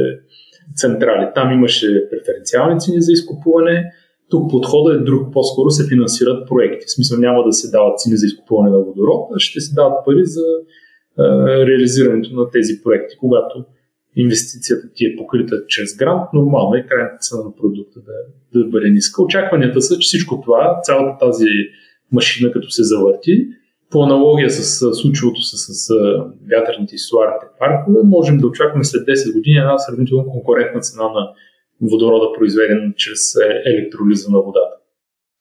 централи. 0.75 1.27
Там 1.35 1.51
имаше 1.51 2.09
преференциални 2.09 2.79
цени 2.79 3.01
за 3.01 3.11
изкупуване, 3.11 3.91
тук 4.29 4.51
подходът 4.51 5.01
е 5.01 5.03
друг, 5.03 5.33
по-скоро 5.33 5.69
се 5.69 5.87
финансират 5.87 6.47
проекти. 6.47 6.85
В 6.87 6.91
смисъл 6.91 7.19
няма 7.19 7.43
да 7.43 7.53
се 7.53 7.71
дават 7.71 7.99
цени 7.99 8.17
за 8.17 8.25
изкупуване 8.25 8.69
на 8.69 8.79
водород, 8.79 9.29
а 9.35 9.39
ще 9.39 9.59
се 9.59 9.75
дават 9.75 10.05
пари 10.05 10.25
за 10.25 10.45
реализирането 11.67 12.33
на 12.33 12.49
тези 12.49 12.73
проекти, 12.83 13.17
когато 13.19 13.65
инвестицията 14.15 14.87
ти 14.95 15.05
е 15.05 15.15
покрита 15.15 15.55
чрез 15.67 15.97
грант, 15.97 16.23
нормално 16.33 16.75
е 16.75 16.85
крайната 16.89 17.17
цена 17.17 17.43
на 17.43 17.55
продукта 17.55 17.99
да, 17.99 18.59
да 18.59 18.69
бъде 18.69 18.89
ниска. 18.89 19.23
Очакванията 19.23 19.81
са, 19.81 19.99
че 19.99 20.05
всичко 20.05 20.41
това, 20.41 20.79
цялата 20.83 21.25
тази 21.25 21.49
машина, 22.11 22.51
като 22.51 22.69
се 22.69 22.83
завърти, 22.83 23.47
по 23.89 24.03
аналогия 24.03 24.49
с 24.49 24.93
случилото 24.93 25.41
се 25.41 25.57
с, 25.57 25.93
вятърните 26.51 26.95
и 26.95 26.99
соларните 26.99 27.45
паркове, 27.59 27.99
можем 28.03 28.37
да 28.37 28.47
очакваме 28.47 28.83
след 28.83 29.01
10 29.07 29.33
години 29.33 29.57
една 29.57 29.77
сравнително 29.77 30.25
конкурентна 30.25 30.81
цена 30.81 31.03
на 31.03 31.31
водорода, 31.81 32.25
произведен 32.37 32.93
чрез 32.97 33.35
електролиза 33.65 34.31
на 34.31 34.37
водата. 34.37 34.75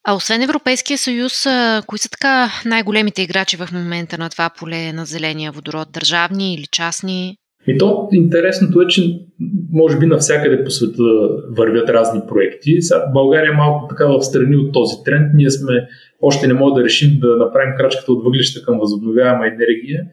А 0.07 0.14
освен 0.14 0.43
Европейския 0.43 0.99
съюз, 0.99 1.47
кои 1.87 1.99
са 1.99 2.09
така 2.09 2.50
най-големите 2.66 3.23
играчи 3.23 3.57
в 3.57 3.69
момента 3.73 4.19
на 4.19 4.31
това 4.31 4.50
поле 4.59 4.93
на 4.93 5.04
зеления 5.04 5.52
водород? 5.52 5.88
Държавни 5.93 6.54
или 6.54 6.66
частни? 6.73 7.37
И 7.66 7.78
то 7.78 8.09
интересното 8.12 8.80
е, 8.80 8.87
че 8.87 9.21
може 9.73 9.99
би 9.99 10.06
навсякъде 10.06 10.64
по 10.64 10.71
света 10.71 11.02
вървят 11.56 11.88
разни 11.88 12.21
проекти. 12.28 12.83
Сега, 12.83 13.06
България 13.12 13.52
е 13.52 13.56
малко 13.56 13.88
така 13.88 14.06
в 14.06 14.23
страни 14.23 14.56
от 14.56 14.73
този 14.73 14.94
тренд. 15.04 15.30
Ние 15.35 15.50
сме 15.50 15.88
още 16.21 16.47
не 16.47 16.54
можем 16.54 16.75
да 16.75 16.85
решим 16.85 17.18
да 17.21 17.37
направим 17.37 17.75
крачката 17.78 18.12
от 18.12 18.25
въглища 18.25 18.62
към 18.62 18.78
възобновяема 18.78 19.47
енергия. 19.47 20.04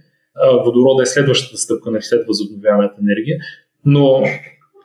Водорода 0.65 1.03
е 1.03 1.05
следващата 1.05 1.57
стъпка 1.57 1.91
на 1.91 2.01
след 2.01 2.27
възобновяемата 2.27 2.95
енергия. 3.01 3.37
Но 3.85 4.23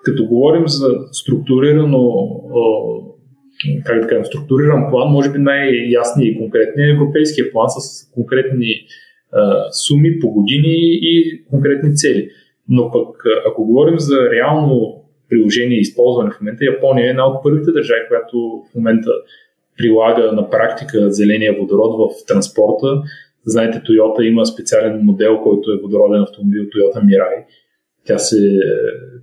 като 0.04 0.26
говорим 0.26 0.68
за 0.68 0.88
структурирано 1.12 2.26
как 3.84 4.00
да 4.00 4.06
кажем, 4.06 4.24
структуриран 4.24 4.90
план, 4.90 5.12
може 5.12 5.32
би 5.32 5.38
най-ясният 5.38 6.34
и 6.34 6.38
конкретният 6.38 6.88
е 6.88 6.94
европейския 6.94 7.52
план 7.52 7.66
с 7.68 8.10
конкретни 8.14 8.66
суми 9.86 10.18
по 10.20 10.30
години 10.30 10.76
и 11.02 11.44
конкретни 11.50 11.94
цели. 11.94 12.28
Но 12.68 12.90
пък, 12.90 13.22
ако 13.50 13.64
говорим 13.64 13.98
за 13.98 14.30
реално 14.30 15.02
приложение 15.28 15.78
и 15.78 15.80
използване 15.80 16.30
в 16.30 16.40
момента, 16.40 16.64
Япония 16.64 17.06
е 17.06 17.10
една 17.10 17.26
от 17.26 17.42
първите 17.42 17.70
държави, 17.70 18.00
която 18.08 18.62
в 18.72 18.74
момента 18.74 19.10
прилага 19.78 20.32
на 20.32 20.50
практика 20.50 21.10
зеления 21.10 21.56
водород 21.58 21.94
в 21.98 22.26
транспорта. 22.26 23.02
Знаете, 23.44 23.78
Toyota 23.78 24.22
има 24.22 24.46
специален 24.46 25.00
модел, 25.04 25.40
който 25.42 25.70
е 25.70 25.80
водороден 25.82 26.22
автомобил 26.22 26.62
Toyota 26.62 27.04
Mirai. 27.04 27.44
Тя 28.06 28.18
се 28.18 28.58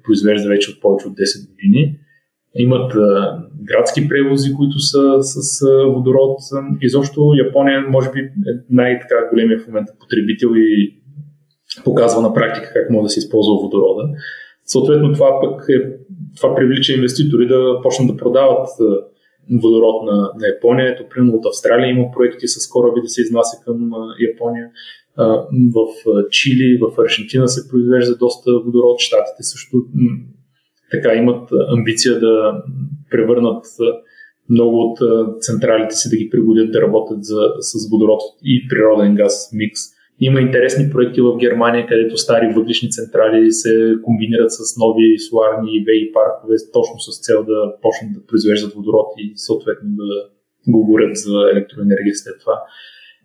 произвежда 0.04 0.50
вече 0.50 0.72
от 0.72 0.82
повече 0.82 1.08
от 1.08 1.14
10 1.14 1.50
години. 1.50 1.96
Имат 2.56 2.94
градски 3.64 4.08
превози, 4.10 4.54
които 4.54 4.80
са 4.80 5.18
с 5.22 5.66
водород. 5.94 6.40
Изобщо 6.82 7.32
Япония 7.46 7.82
може 7.90 8.12
би 8.12 8.20
е 8.20 8.32
най-така 8.70 9.16
големия 9.32 9.60
в 9.60 9.68
момента 9.68 9.94
потребител 10.00 10.50
и 10.56 11.03
показва 11.84 12.22
на 12.22 12.34
практика 12.34 12.72
как 12.74 12.90
може 12.90 13.04
да 13.04 13.10
се 13.10 13.20
използва 13.20 13.62
водорода. 13.62 14.10
Съответно 14.66 15.14
това 15.14 15.40
пък 15.42 15.66
е, 15.70 15.96
това 16.38 16.56
привлича 16.56 16.94
инвеститори 16.94 17.48
да 17.48 17.80
почнат 17.84 18.08
да 18.08 18.18
продават 18.18 18.68
водород 19.62 20.04
на, 20.04 20.18
на 20.40 20.48
Япония. 20.48 20.92
Ето, 20.92 21.04
примерно 21.10 21.38
от 21.38 21.46
Австралия 21.46 21.90
има 21.90 22.12
проекти 22.12 22.48
с 22.48 22.70
кораби 22.70 23.02
да 23.02 23.10
се 23.10 23.22
изнася 23.22 23.58
към 23.66 23.92
Япония. 24.32 24.70
В 25.76 25.86
Чили, 26.30 26.80
в 26.82 27.02
Аржентина 27.02 27.48
се 27.48 27.70
произвежда 27.70 28.18
доста 28.18 28.52
водород. 28.66 29.00
Штатите 29.00 29.44
също 29.44 29.78
така 30.92 31.14
имат 31.14 31.50
амбиция 31.78 32.20
да 32.20 32.64
превърнат 33.10 33.66
много 34.50 34.78
от 34.78 35.00
централите 35.42 35.96
си 35.96 36.10
да 36.10 36.18
ги 36.18 36.30
пригодят 36.30 36.72
да 36.72 36.82
работят 36.82 37.24
за, 37.24 37.42
с 37.60 37.92
водород 37.92 38.22
и 38.44 38.68
природен 38.70 39.16
газ 39.16 39.50
микс. 39.54 39.82
Има 40.28 40.42
интересни 40.42 40.90
проекти 40.92 41.22
в 41.22 41.38
Германия, 41.38 41.88
където 41.88 42.18
стари 42.18 42.54
въглишни 42.56 42.90
централи 42.90 43.52
се 43.52 43.94
комбинират 44.04 44.52
с 44.52 44.78
нови 44.78 45.20
соларни 45.20 45.70
и 45.78 45.84
ВЕИ 45.84 46.12
паркове, 46.14 46.56
точно 46.74 47.00
с 47.00 47.22
цел 47.26 47.44
да 47.44 47.76
почнат 47.82 48.14
да 48.14 48.26
произвеждат 48.28 48.74
водород 48.74 49.08
и 49.18 49.34
съответно 49.36 49.90
да 49.90 50.10
го 50.68 50.86
горят 50.86 51.16
за 51.16 51.50
електроенергия 51.52 52.16
след 52.16 52.40
това. 52.40 52.64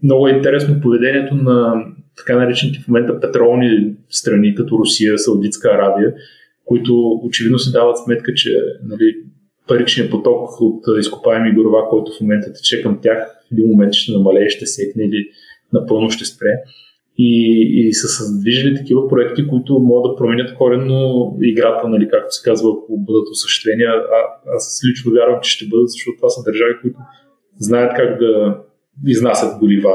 Много 0.03 0.29
е 0.29 0.31
интересно 0.33 0.81
поведението 0.81 1.35
на 1.35 1.85
така 2.17 2.37
наречените 2.37 2.81
в 2.81 2.89
момента 2.89 3.21
петролни 3.21 3.97
страни, 4.11 4.55
като 4.55 4.79
Русия, 4.79 5.19
Саудитска 5.19 5.69
Аравия, 5.69 6.15
които 6.65 7.21
очевидно 7.23 7.59
се 7.59 7.73
дават 7.73 7.99
сметка, 7.99 8.35
че 8.35 8.51
нали, 8.83 9.17
паричният 9.69 10.11
поток 10.11 10.61
от 10.61 10.85
изкопаеми 10.99 11.55
горива, 11.55 11.89
който 11.91 12.13
в 12.13 12.21
момента 12.21 12.53
тече 12.53 12.83
към 12.83 12.99
тях, 13.03 13.19
в 13.49 13.53
един 13.53 13.71
момент 13.71 13.95
ще 13.95 14.13
намалее, 14.13 14.49
ще 14.49 14.67
секне 14.67 15.05
или 15.05 15.29
напълно 15.73 16.11
ще 16.11 16.25
спре. 16.25 16.53
И, 17.19 17.33
и 17.75 17.95
са 17.95 18.09
създвижили 18.09 18.75
такива 18.75 19.09
проекти, 19.09 19.49
които 19.49 19.79
могат 19.79 20.13
да 20.13 20.17
променят 20.17 20.55
коренно 20.55 20.99
играта, 21.43 21.89
нали, 21.89 22.09
както 22.09 22.35
се 22.35 22.45
казва, 22.45 22.71
ако 22.71 22.99
бъдат 22.99 23.29
осъществени. 23.33 23.83
А, 23.83 23.97
аз 24.57 24.81
лично 24.91 25.13
вярвам, 25.13 25.41
че 25.43 25.51
ще 25.51 25.69
бъдат, 25.69 25.89
защото 25.89 26.17
това 26.17 26.29
са 26.29 26.43
държави, 26.51 26.75
които 26.83 26.99
знаят 27.59 27.93
как 27.97 28.19
да 28.19 28.61
изнасят 29.07 29.59
горива. 29.59 29.95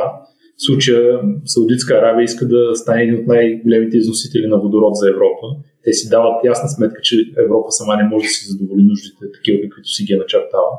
В 0.58 0.66
случая 0.66 1.20
Саудитска 1.46 1.94
Аравия 1.94 2.24
иска 2.24 2.48
да 2.48 2.76
стане 2.76 3.04
един 3.04 3.16
от 3.16 3.28
най-големите 3.28 3.98
износители 3.98 4.48
на 4.48 4.58
водород 4.58 4.96
за 4.96 5.10
Европа. 5.10 5.48
Те 5.84 5.94
си 5.94 6.10
дават 6.10 6.46
ясна 6.46 6.70
сметка, 6.70 7.02
че 7.02 7.16
Европа 7.38 7.72
сама 7.72 7.98
не 7.98 8.04
може 8.04 8.24
да 8.24 8.30
си 8.30 8.52
задоволи 8.52 8.84
нуждите, 8.84 9.32
такива 9.34 9.62
каквито 9.62 9.88
си 9.88 10.04
ги 10.06 10.14
е 10.14 10.18
начертава. 10.18 10.72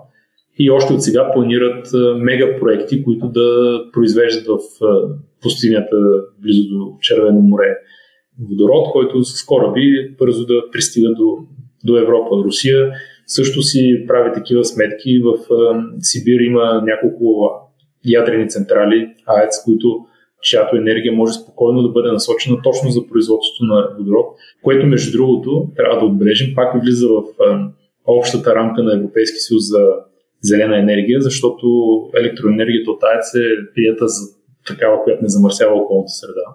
И 0.58 0.70
още 0.70 0.92
от 0.92 1.02
сега 1.02 1.32
планират 1.32 1.88
мега 2.16 2.61
проекти, 2.61 3.04
които 3.04 3.28
да 3.28 3.80
произвеждат 3.92 4.46
в 4.46 4.58
пустинята 5.42 5.96
близо 6.42 6.68
до 6.68 6.96
Червено 7.00 7.40
море 7.40 7.76
водород, 8.50 8.88
който 8.92 9.25
с 9.25 9.44
кораби 9.44 10.14
бързо 10.18 10.46
да 10.46 10.70
пристига 10.73 11.08
до, 11.08 11.38
до 11.84 11.96
Европа. 11.99 12.37
Русия 12.44 12.92
също 13.26 13.62
си 13.62 14.04
прави 14.08 14.32
такива 14.34 14.64
сметки. 14.64 15.20
В 15.20 15.38
Сибир 15.99 16.40
има 16.40 16.82
няколко 16.87 17.50
ядрени 18.04 18.49
централи, 18.49 19.08
АЕЦ, 19.26 19.64
които 19.64 20.06
чиято 20.42 20.76
енергия 20.76 21.12
може 21.12 21.32
спокойно 21.32 21.82
да 21.82 21.88
бъде 21.88 22.12
насочена 22.12 22.56
точно 22.62 22.90
за 22.90 23.06
производството 23.06 23.64
на 23.64 23.88
водород, 23.99 24.26
което 24.62 24.87
между 24.87 25.18
другото 25.18 25.68
трябва 25.76 26.00
да 26.00 26.06
отбележим, 26.06 26.54
пак 26.54 26.82
влиза 26.82 27.08
в 27.08 27.23
общата 28.06 28.54
рамка 28.54 28.82
на 28.82 28.94
Европейски 28.94 29.38
съюз 29.38 29.62
за 29.68 29.78
зелена 30.48 30.78
енергия, 30.78 31.20
защото 31.20 31.66
електроенергията 32.20 32.90
от 32.90 33.02
АЕЦ 33.02 33.34
е 33.34 33.74
прията 33.74 34.08
за 34.08 34.22
такава, 34.66 35.04
която 35.04 35.22
не 35.22 35.28
замърсява 35.28 35.74
околната 35.74 36.08
среда, 36.08 36.46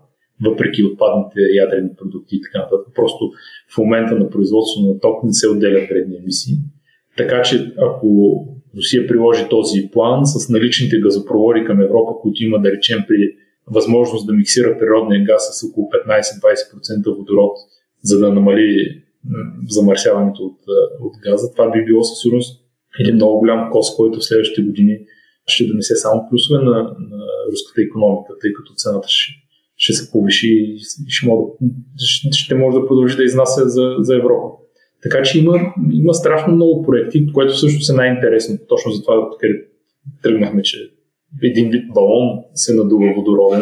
въпреки 0.50 0.84
отпадните 0.84 1.39
ядрени 1.63 1.89
продукти 1.98 2.36
и 2.36 2.41
така 2.41 2.58
нататък. 2.63 2.88
Просто 2.96 3.31
в 3.75 3.77
момента 3.77 4.15
на 4.15 4.29
производство 4.29 4.86
на 4.86 5.00
ток 5.00 5.24
не 5.24 5.34
се 5.34 5.50
отделят 5.50 5.89
вредни 5.89 6.17
емисии. 6.17 6.55
Така 7.17 7.41
че 7.41 7.74
ако 7.77 8.10
Русия 8.77 9.08
приложи 9.08 9.50
този 9.50 9.89
план 9.91 10.25
с 10.25 10.50
наличните 10.50 11.00
газопроводи 11.00 11.65
към 11.65 11.81
Европа, 11.81 12.12
които 12.22 12.43
има 12.43 12.62
да 12.62 12.72
речем 12.72 13.00
при 13.08 13.36
възможност 13.67 14.27
да 14.27 14.34
миксира 14.34 14.77
природния 14.79 15.24
газ 15.24 15.60
с 15.60 15.67
около 15.69 15.89
15-20% 15.89 17.17
водород, 17.17 17.58
за 18.03 18.19
да 18.19 18.34
намали 18.34 19.01
замърсяването 19.67 20.43
от, 20.43 20.58
от 21.01 21.13
газа, 21.24 21.51
това 21.51 21.72
би 21.72 21.86
било 21.86 22.03
със 22.03 22.22
сигурност 22.22 22.59
един 23.00 23.15
много 23.15 23.39
голям 23.39 23.70
кост, 23.72 23.98
който 23.98 24.20
в 24.20 24.24
следващите 24.24 24.62
години 24.62 24.98
ще 25.48 25.68
донесе 25.68 25.96
само 25.96 26.27
плюсове 26.29 26.63
на, 26.63 26.77
на 27.12 27.22
руската 27.51 27.82
економика, 27.82 28.34
тъй 28.41 28.53
като 28.53 28.74
цената 28.74 29.08
ще, 29.08 29.34
ще 29.77 29.94
се 29.94 30.12
повиши 30.12 30.48
и 30.48 30.79
ще, 31.08 31.27
може, 31.27 31.44
ще, 32.32 32.56
може 32.56 32.79
да 32.79 32.88
продължи 32.88 33.18
да 33.18 33.24
изнася 33.24 33.70
за, 33.70 33.96
за 34.00 34.15
Европа. 34.15 34.48
Така 35.03 35.22
че 35.22 35.39
има, 35.39 35.74
има 35.91 36.13
страшно 36.13 36.53
много 36.53 36.84
проекти, 36.84 37.27
което 37.34 37.58
също 37.58 37.94
е 37.94 37.96
най-интересно. 37.96 38.58
Точно 38.70 38.91
за 38.91 39.01
това 39.01 39.29
тръгнахме, 40.24 40.62
че 40.62 40.77
един 41.44 41.70
вид 41.70 41.84
балон 41.94 42.39
се 42.53 42.75
надува 42.75 43.13
водороден, 43.15 43.62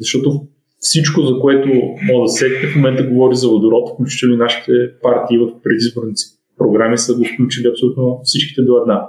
защото 0.00 0.46
всичко, 0.78 1.22
за 1.22 1.38
което 1.40 1.68
мога 2.12 2.24
да 2.24 2.28
сетите, 2.28 2.66
в 2.66 2.76
момента 2.76 3.06
говори 3.06 3.36
за 3.36 3.48
водород, 3.48 3.90
включително 3.94 4.36
нашите 4.36 4.72
партии 5.02 5.38
в 5.38 5.62
предизборните 5.62 6.22
програми 6.58 6.98
са 6.98 7.16
го 7.16 7.24
включили 7.34 7.68
абсолютно 7.68 8.20
всичките 8.22 8.62
до 8.62 8.78
една. 8.78 9.08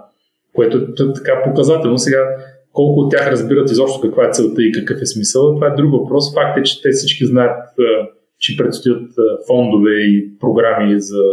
Което 0.54 0.78
е 0.78 1.14
така 1.14 1.44
показателно. 1.44 1.98
Сега, 1.98 2.28
колко 2.74 3.00
от 3.00 3.12
тях 3.12 3.32
разбират 3.32 3.72
изобщо 3.72 4.02
каква 4.02 4.26
е 4.26 4.32
целта 4.32 4.64
и 4.64 4.72
какъв 4.72 5.02
е 5.02 5.06
смисъл, 5.06 5.56
това 5.56 5.68
е 5.68 5.76
друг 5.76 5.92
въпрос. 5.92 6.34
Факт 6.34 6.58
е, 6.58 6.64
че 6.64 6.82
те 6.82 6.90
всички 6.92 7.26
знаят, 7.26 7.58
че 8.40 8.58
предстоят 8.58 9.10
фондове 9.48 9.92
и 9.92 10.40
програми 10.40 11.02
за 11.02 11.24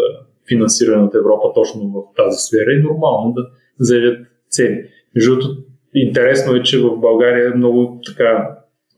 финансиране 0.48 1.02
от 1.04 1.14
Европа 1.14 1.48
точно 1.54 1.80
в 1.80 2.02
тази 2.16 2.38
сфера 2.38 2.72
и 2.72 2.82
нормално 2.82 3.32
да 3.32 3.42
заявят 3.78 4.18
цели. 4.50 4.84
Между 5.14 5.30
другото, 5.30 5.56
интересно 5.94 6.56
е, 6.56 6.62
че 6.62 6.82
в 6.82 6.96
България 6.96 7.54
много 7.56 8.00
така 8.06 8.48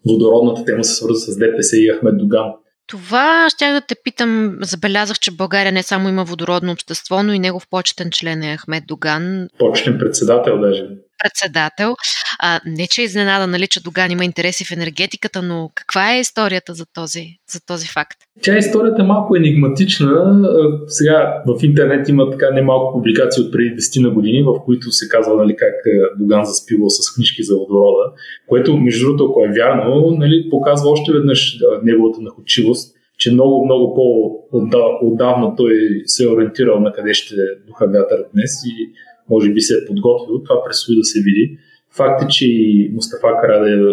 водородната 0.09 0.65
тема 0.65 0.85
се 0.85 0.95
свързва 0.95 1.17
с 1.17 1.39
ДПС 1.39 1.77
и 1.77 1.93
Ахмед 1.93 2.19
Доган. 2.19 2.53
Това 2.87 3.47
щях 3.51 3.73
да 3.73 3.81
те 3.81 3.95
питам. 4.05 4.59
Забелязах, 4.61 5.19
че 5.19 5.31
България 5.31 5.73
не 5.73 5.83
само 5.83 6.09
има 6.09 6.25
водородно 6.25 6.73
общество, 6.73 7.23
но 7.23 7.33
и 7.33 7.39
негов 7.39 7.69
почетен 7.71 8.11
член 8.11 8.43
е 8.43 8.57
Ахмед 8.57 8.85
Доган. 8.87 9.49
Почетен 9.59 9.99
председател 9.99 10.61
даже 10.61 10.87
председател. 11.25 11.95
А, 12.41 12.61
не, 12.67 12.87
че 12.87 13.03
изненада, 13.03 13.47
нали, 13.47 13.67
че 13.67 13.83
Доган 13.83 14.11
има 14.11 14.25
интереси 14.25 14.65
в 14.65 14.73
енергетиката, 14.73 15.43
но 15.43 15.71
каква 15.75 16.15
е 16.15 16.21
историята 16.21 16.75
за 16.75 16.85
този, 16.95 17.25
за 17.53 17.61
този 17.67 17.87
факт? 17.87 18.19
Тя 18.43 18.59
историята 18.59 19.03
е 19.03 19.07
малко 19.07 19.37
енигматична. 19.37 20.41
Сега 20.87 21.43
в 21.47 21.65
интернет 21.65 22.09
има 22.09 22.31
така 22.31 22.51
немалко 22.51 22.93
публикации 22.93 23.43
от 23.43 23.53
преди 23.53 23.77
10 23.77 24.03
на 24.03 24.11
години, 24.11 24.43
в 24.43 24.65
които 24.65 24.93
се 24.93 25.09
казва 25.09 25.37
нали, 25.37 25.57
как 25.57 25.75
Доган 26.19 26.45
заспивал 26.45 26.91
с 26.91 27.15
книжки 27.15 27.43
за 27.43 27.55
водорода, 27.55 28.13
което, 28.49 28.77
между 28.77 29.07
другото, 29.07 29.25
ако 29.25 29.45
е 29.45 29.53
вярно, 29.57 30.17
нали, 30.19 30.49
показва 30.51 30.91
още 30.91 31.13
веднъж 31.13 31.59
неговата 31.83 32.21
находчивост 32.21 32.95
че 33.19 33.33
много, 33.33 33.65
много 33.65 33.95
по-отдавна 33.95 35.57
той 35.57 36.03
се 36.07 36.25
е 36.25 36.29
ориентирал 36.29 36.81
на 36.81 36.93
къде 36.93 37.15
ще 37.15 37.35
духа 37.67 37.87
вятър 37.87 38.25
днес 38.35 38.51
и 38.67 38.93
може 39.31 39.53
би 39.53 39.61
се 39.61 39.75
е 39.75 39.87
подготвил, 39.87 40.43
това 40.43 40.65
предстои 40.65 40.97
да 40.97 41.05
се 41.05 41.21
види. 41.21 41.59
Факт 41.97 42.23
е, 42.23 42.27
че 42.29 42.47
и 42.49 42.91
Мустафа 42.95 43.29
Караде 43.41 43.71
е 43.71 43.85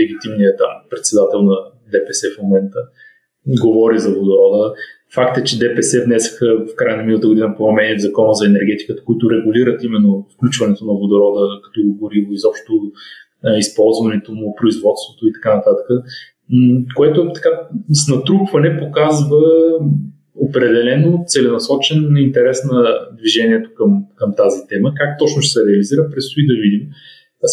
легитимният 0.00 0.58
там 0.58 0.70
председател 0.90 1.42
на 1.42 1.56
ДПС 1.92 2.26
в 2.34 2.42
момента, 2.42 2.78
говори 3.46 3.98
за 3.98 4.08
водорода. 4.08 4.74
Факт 5.14 5.38
е, 5.38 5.44
че 5.44 5.58
ДПС 5.58 6.04
внесаха 6.04 6.46
в 6.46 6.74
края 6.76 6.96
на 6.96 7.02
миналата 7.02 7.28
година 7.28 7.56
промени 7.56 7.98
в 7.98 8.02
закона 8.02 8.34
за 8.34 8.46
енергетиката, 8.46 9.04
които 9.04 9.30
регулират 9.30 9.84
именно 9.84 10.26
включването 10.34 10.84
на 10.84 10.92
водорода 10.92 11.60
като 11.64 11.80
гориво, 11.86 12.32
изобщо 12.32 12.72
използването 13.58 14.32
му, 14.32 14.54
производството 14.60 15.26
и 15.26 15.32
така 15.32 15.56
нататък. 15.56 15.86
Което 16.96 17.32
така 17.32 17.48
с 17.90 18.08
натрупване 18.08 18.78
показва 18.78 19.38
определено 20.36 21.24
целенасочен 21.26 22.16
интерес 22.16 22.64
на 22.64 22.98
движението 23.18 23.70
към, 23.74 24.04
към 24.16 24.34
тази 24.36 24.66
тема. 24.68 24.92
Как 24.96 25.18
точно 25.18 25.42
ще 25.42 25.52
се 25.52 25.66
реализира, 25.66 26.10
предстои 26.10 26.46
да 26.46 26.54
видим. 26.54 26.88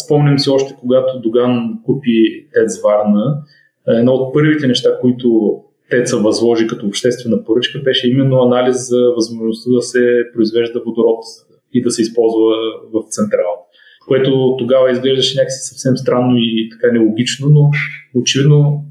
Спомням 0.04 0.38
си 0.38 0.50
още, 0.50 0.74
когато 0.80 1.20
Доган 1.20 1.78
купи 1.84 2.46
ТЕЦ 2.54 2.82
Варна, 2.82 3.42
едно 3.88 4.12
от 4.12 4.34
първите 4.34 4.66
неща, 4.66 4.98
които 5.00 5.58
ТЕЦа 5.90 6.16
възложи 6.16 6.66
като 6.66 6.86
обществена 6.86 7.44
поръчка, 7.44 7.78
беше 7.84 8.10
именно 8.10 8.42
анализ 8.42 8.88
за 8.88 9.12
възможността 9.16 9.70
да 9.70 9.82
се 9.82 10.24
произвежда 10.34 10.80
водород 10.86 11.24
и 11.72 11.82
да 11.82 11.90
се 11.90 12.02
използва 12.02 12.54
в 12.92 13.02
централата. 13.08 13.62
Което 14.08 14.56
тогава 14.58 14.90
изглеждаше 14.90 15.38
някакси 15.38 15.68
съвсем 15.68 15.96
странно 15.96 16.36
и 16.36 16.68
така 16.70 16.92
нелогично, 16.92 17.48
но 17.48 17.70
очевидно 18.14 18.84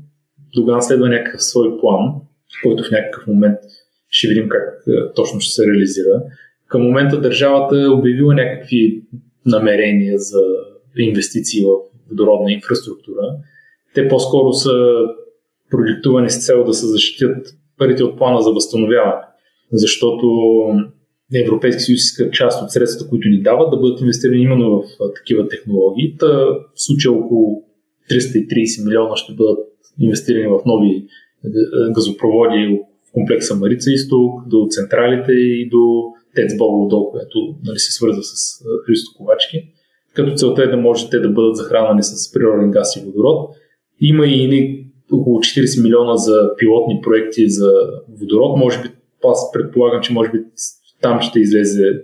Доган 0.55 0.81
следва 0.81 1.09
някакъв 1.09 1.43
свой 1.43 1.79
план, 1.79 2.13
който 2.63 2.83
в 2.83 2.91
някакъв 2.91 3.27
момент 3.27 3.59
ще 4.09 4.27
видим 4.27 4.49
как 4.49 4.83
е, 4.87 5.13
точно 5.15 5.39
ще 5.39 5.53
се 5.53 5.67
реализира. 5.67 6.23
Към 6.67 6.81
момента 6.81 7.21
държавата 7.21 7.81
е 7.81 7.87
обявила 7.87 8.33
някакви 8.33 9.03
намерения 9.45 10.17
за 10.17 10.41
инвестиции 10.97 11.65
в 11.65 11.67
водородна 12.09 12.51
инфраструктура. 12.51 13.21
Те 13.93 14.07
по-скоро 14.07 14.53
са 14.53 14.71
продиктувани 15.71 16.29
с 16.29 16.45
цел 16.45 16.63
да 16.63 16.73
се 16.73 16.87
защитят 16.87 17.47
парите 17.77 18.03
от 18.03 18.17
плана 18.17 18.41
за 18.41 18.51
възстановяване, 18.51 19.21
защото 19.71 20.27
Европейски 21.35 21.81
съюз 21.81 21.99
иска 21.99 22.31
част 22.31 22.63
от 22.63 22.71
средствата, 22.71 23.09
които 23.09 23.29
ни 23.29 23.41
дават, 23.41 23.71
да 23.71 23.77
бъдат 23.77 24.01
инвестирани 24.01 24.41
именно 24.41 24.81
в 24.81 25.13
такива 25.15 25.47
технологии. 25.47 26.15
Та, 26.19 26.27
в 26.27 26.55
случая 26.75 27.13
около 27.13 27.63
330 28.11 28.85
милиона 28.85 29.15
ще 29.15 29.33
бъдат 29.33 29.59
инвестирани 29.99 30.47
в 30.47 30.59
нови 30.65 30.89
е, 30.89 31.03
газопроводи 31.95 32.79
комплекса 33.13 33.55
Марица 33.55 33.91
Изток, 33.91 34.47
до 34.47 34.67
централите 34.69 35.31
и 35.31 35.69
до 35.69 36.03
ТЕЦ 36.35 36.57
Бобов 36.57 37.11
което 37.11 37.55
нали, 37.65 37.79
се 37.79 37.91
свърза 37.91 38.21
с 38.23 38.63
Христо 38.85 39.17
Ковачки. 39.17 39.73
Като 40.13 40.35
целта 40.35 40.63
е 40.63 40.67
да 40.67 40.77
може 40.77 41.09
те 41.09 41.19
да 41.19 41.29
бъдат 41.29 41.55
захранвани 41.55 42.03
с 42.03 42.31
природен 42.31 42.71
газ 42.71 42.95
и 42.95 43.05
водород. 43.05 43.55
Има 44.01 44.27
и 44.27 44.85
около 45.11 45.39
40 45.39 45.83
милиона 45.83 46.17
за 46.17 46.49
пилотни 46.57 47.01
проекти 47.03 47.49
за 47.49 47.71
водород. 48.19 48.57
Може 48.57 48.81
би, 48.81 48.89
аз 49.23 49.51
предполагам, 49.51 50.01
че 50.01 50.13
може 50.13 50.31
би 50.31 50.37
там 51.01 51.21
ще 51.21 51.39
излезе 51.39 52.01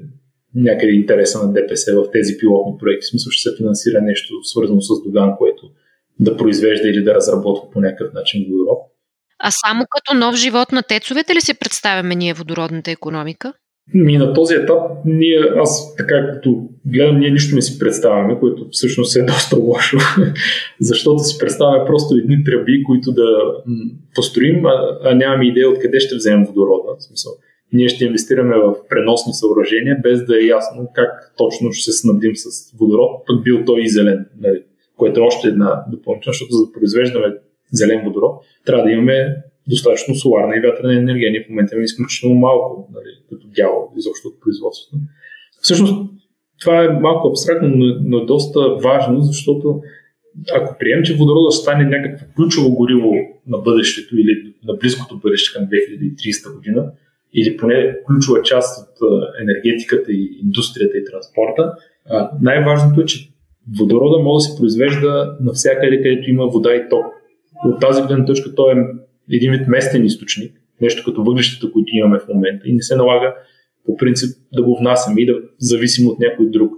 някъде 0.55 0.91
интереса 0.91 1.47
на 1.47 1.53
ДПС 1.53 1.95
в 1.95 2.11
тези 2.11 2.37
пилотни 2.37 2.73
проекти. 2.79 3.05
В 3.05 3.09
смисъл 3.09 3.31
ще 3.31 3.49
се 3.49 3.57
финансира 3.57 4.01
нещо 4.01 4.33
свързано 4.43 4.81
с 4.81 5.03
Доган, 5.03 5.37
което 5.37 5.69
да 6.19 6.37
произвежда 6.37 6.89
или 6.89 7.03
да 7.03 7.15
разработва 7.15 7.69
по 7.71 7.79
някакъв 7.79 8.13
начин 8.13 8.45
водород. 8.49 8.79
А 9.39 9.52
само 9.52 9.86
като 9.89 10.17
нов 10.17 10.36
живот 10.36 10.71
на 10.71 10.84
тецовете 10.84 11.36
ли 11.36 11.41
си 11.41 11.60
представяме 11.60 12.15
ние 12.15 12.34
водородната 12.34 12.91
економика? 12.91 13.54
Ми 13.93 14.17
на 14.17 14.34
този 14.34 14.56
етап 14.56 14.82
ние, 15.06 15.39
аз 15.56 15.95
така 15.95 16.32
като 16.34 16.69
гледам, 16.86 17.19
ние 17.19 17.30
нищо 17.30 17.56
не 17.56 17.62
си 17.62 17.80
представяме, 17.80 18.39
което 18.39 18.67
всъщност 18.71 19.15
е 19.15 19.24
доста 19.26 19.60
лошо, 19.60 19.98
защото 20.82 21.19
си 21.19 21.38
представяме 21.38 21.86
просто 21.86 22.15
едни 22.15 22.43
тръби, 22.43 22.84
които 22.84 23.12
да 23.12 23.28
построим, 24.15 24.65
а, 24.65 24.98
а 25.04 25.15
нямаме 25.15 25.48
идея 25.48 25.69
откъде 25.69 26.00
ще 26.00 26.15
вземем 26.15 26.45
водорода. 26.45 26.95
В 27.00 27.04
смисъл, 27.04 27.32
ние 27.74 27.89
ще 27.89 28.06
инвестираме 28.06 28.56
в 28.58 28.76
преносни 28.89 29.34
съоръжения, 29.34 29.98
без 30.04 30.26
да 30.26 30.38
е 30.38 30.48
ясно 30.48 30.89
как 30.95 31.34
точно 31.38 31.71
ще 31.71 31.91
се 31.91 32.02
снабдим 32.02 32.36
с 32.36 32.78
водород, 32.80 33.24
пък 33.28 33.43
бил 33.43 33.65
той 33.65 33.82
и 33.82 33.89
зелен, 33.89 34.26
нали? 34.39 34.63
което 34.98 35.19
е 35.19 35.24
още 35.24 35.48
една 35.48 35.84
допълнителна, 35.91 36.34
защото 36.34 36.54
за 36.54 36.65
да 36.65 36.71
произвеждаме 36.71 37.36
зелен 37.71 38.01
водород, 38.04 38.41
трябва 38.65 38.84
да 38.84 38.91
имаме 38.91 39.36
достатъчно 39.67 40.15
соларна 40.15 40.56
и 40.56 40.60
вятърна 40.60 40.97
енергия. 40.97 41.32
Ние 41.32 41.43
в 41.43 41.49
момента 41.49 41.75
имаме 41.75 41.84
изключително 41.84 42.36
малко 42.36 42.89
нали, 42.93 43.10
като 43.30 43.47
дяло 43.56 43.91
изобщо 43.97 44.28
от 44.28 44.39
производството. 44.41 44.97
Всъщност, 45.62 46.12
това 46.62 46.84
е 46.84 46.89
малко 46.89 47.28
абстрактно, 47.28 47.69
но, 47.69 47.86
но 48.01 48.17
е 48.17 48.25
доста 48.25 48.75
важно, 48.75 49.21
защото 49.21 49.82
ако 50.56 50.75
приемем, 50.80 51.04
че 51.04 51.15
водорода 51.15 51.51
стане 51.51 51.84
някакво 51.84 52.25
ключово 52.36 52.75
гориво 52.75 53.13
на 53.47 53.58
бъдещето 53.58 54.15
или 54.15 54.54
на 54.63 54.73
близкото 54.73 55.19
бъдеще 55.19 55.60
към 55.60 55.67
2030 55.67 56.56
година, 56.56 56.91
или 57.34 57.58
поне 57.58 57.95
ключова 58.08 58.41
част 58.41 58.82
от 58.82 59.10
енергетиката 59.41 60.12
и 60.12 60.39
индустрията 60.43 60.97
и 60.97 61.06
транспорта, 61.06 61.73
най-важното 62.41 63.01
е, 63.01 63.06
че 63.06 63.36
Водорода 63.80 64.23
може 64.23 64.43
да 64.43 64.49
се 64.49 64.58
произвежда 64.58 65.38
навсякъде, 65.41 65.97
където 65.97 66.30
има 66.30 66.47
вода 66.47 66.75
и 66.75 66.89
ток. 66.89 67.06
От 67.63 67.79
тази 67.81 68.01
гледна 68.01 68.25
точка 68.25 68.55
той 68.55 68.73
е 68.73 68.75
един 69.35 69.51
вид 69.51 69.67
местен 69.67 70.05
източник, 70.05 70.51
нещо 70.81 71.03
като 71.05 71.23
въглищата, 71.23 71.71
които 71.71 71.95
имаме 71.95 72.19
в 72.19 72.27
момента 72.33 72.61
и 72.65 72.73
не 72.73 72.81
се 72.81 72.95
налага 72.95 73.35
по 73.85 73.97
принцип 73.97 74.37
да 74.53 74.63
го 74.63 74.77
внасяме 74.79 75.21
и 75.21 75.25
да 75.25 75.33
зависим 75.59 76.07
от 76.07 76.19
някой 76.19 76.49
друг. 76.49 76.73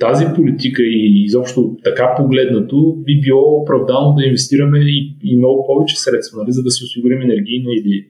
Тази 0.00 0.26
политика 0.36 0.82
и 0.82 1.24
изобщо 1.24 1.76
така 1.84 2.14
погледнато 2.16 2.96
би 2.98 3.20
било 3.20 3.62
оправдано 3.62 4.14
да 4.14 4.24
инвестираме 4.24 4.78
и, 4.78 5.16
и 5.22 5.36
много 5.36 5.66
повече 5.66 6.00
средства, 6.00 6.42
нали, 6.42 6.52
за 6.52 6.62
да 6.62 6.70
си 6.70 6.84
осигурим 6.84 7.22
енергийна 7.22 7.70
или 7.72 8.06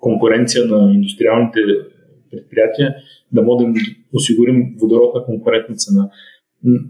конкуренция 0.00 0.66
на 0.66 0.92
индустриалните 0.94 1.60
предприятия, 2.30 2.94
да 3.32 3.42
можем 3.42 3.72
да 3.72 3.80
осигурим 4.12 4.74
водород 4.80 5.14
на 5.14 5.24
конкурентна 5.24 5.74
цена. 5.74 6.10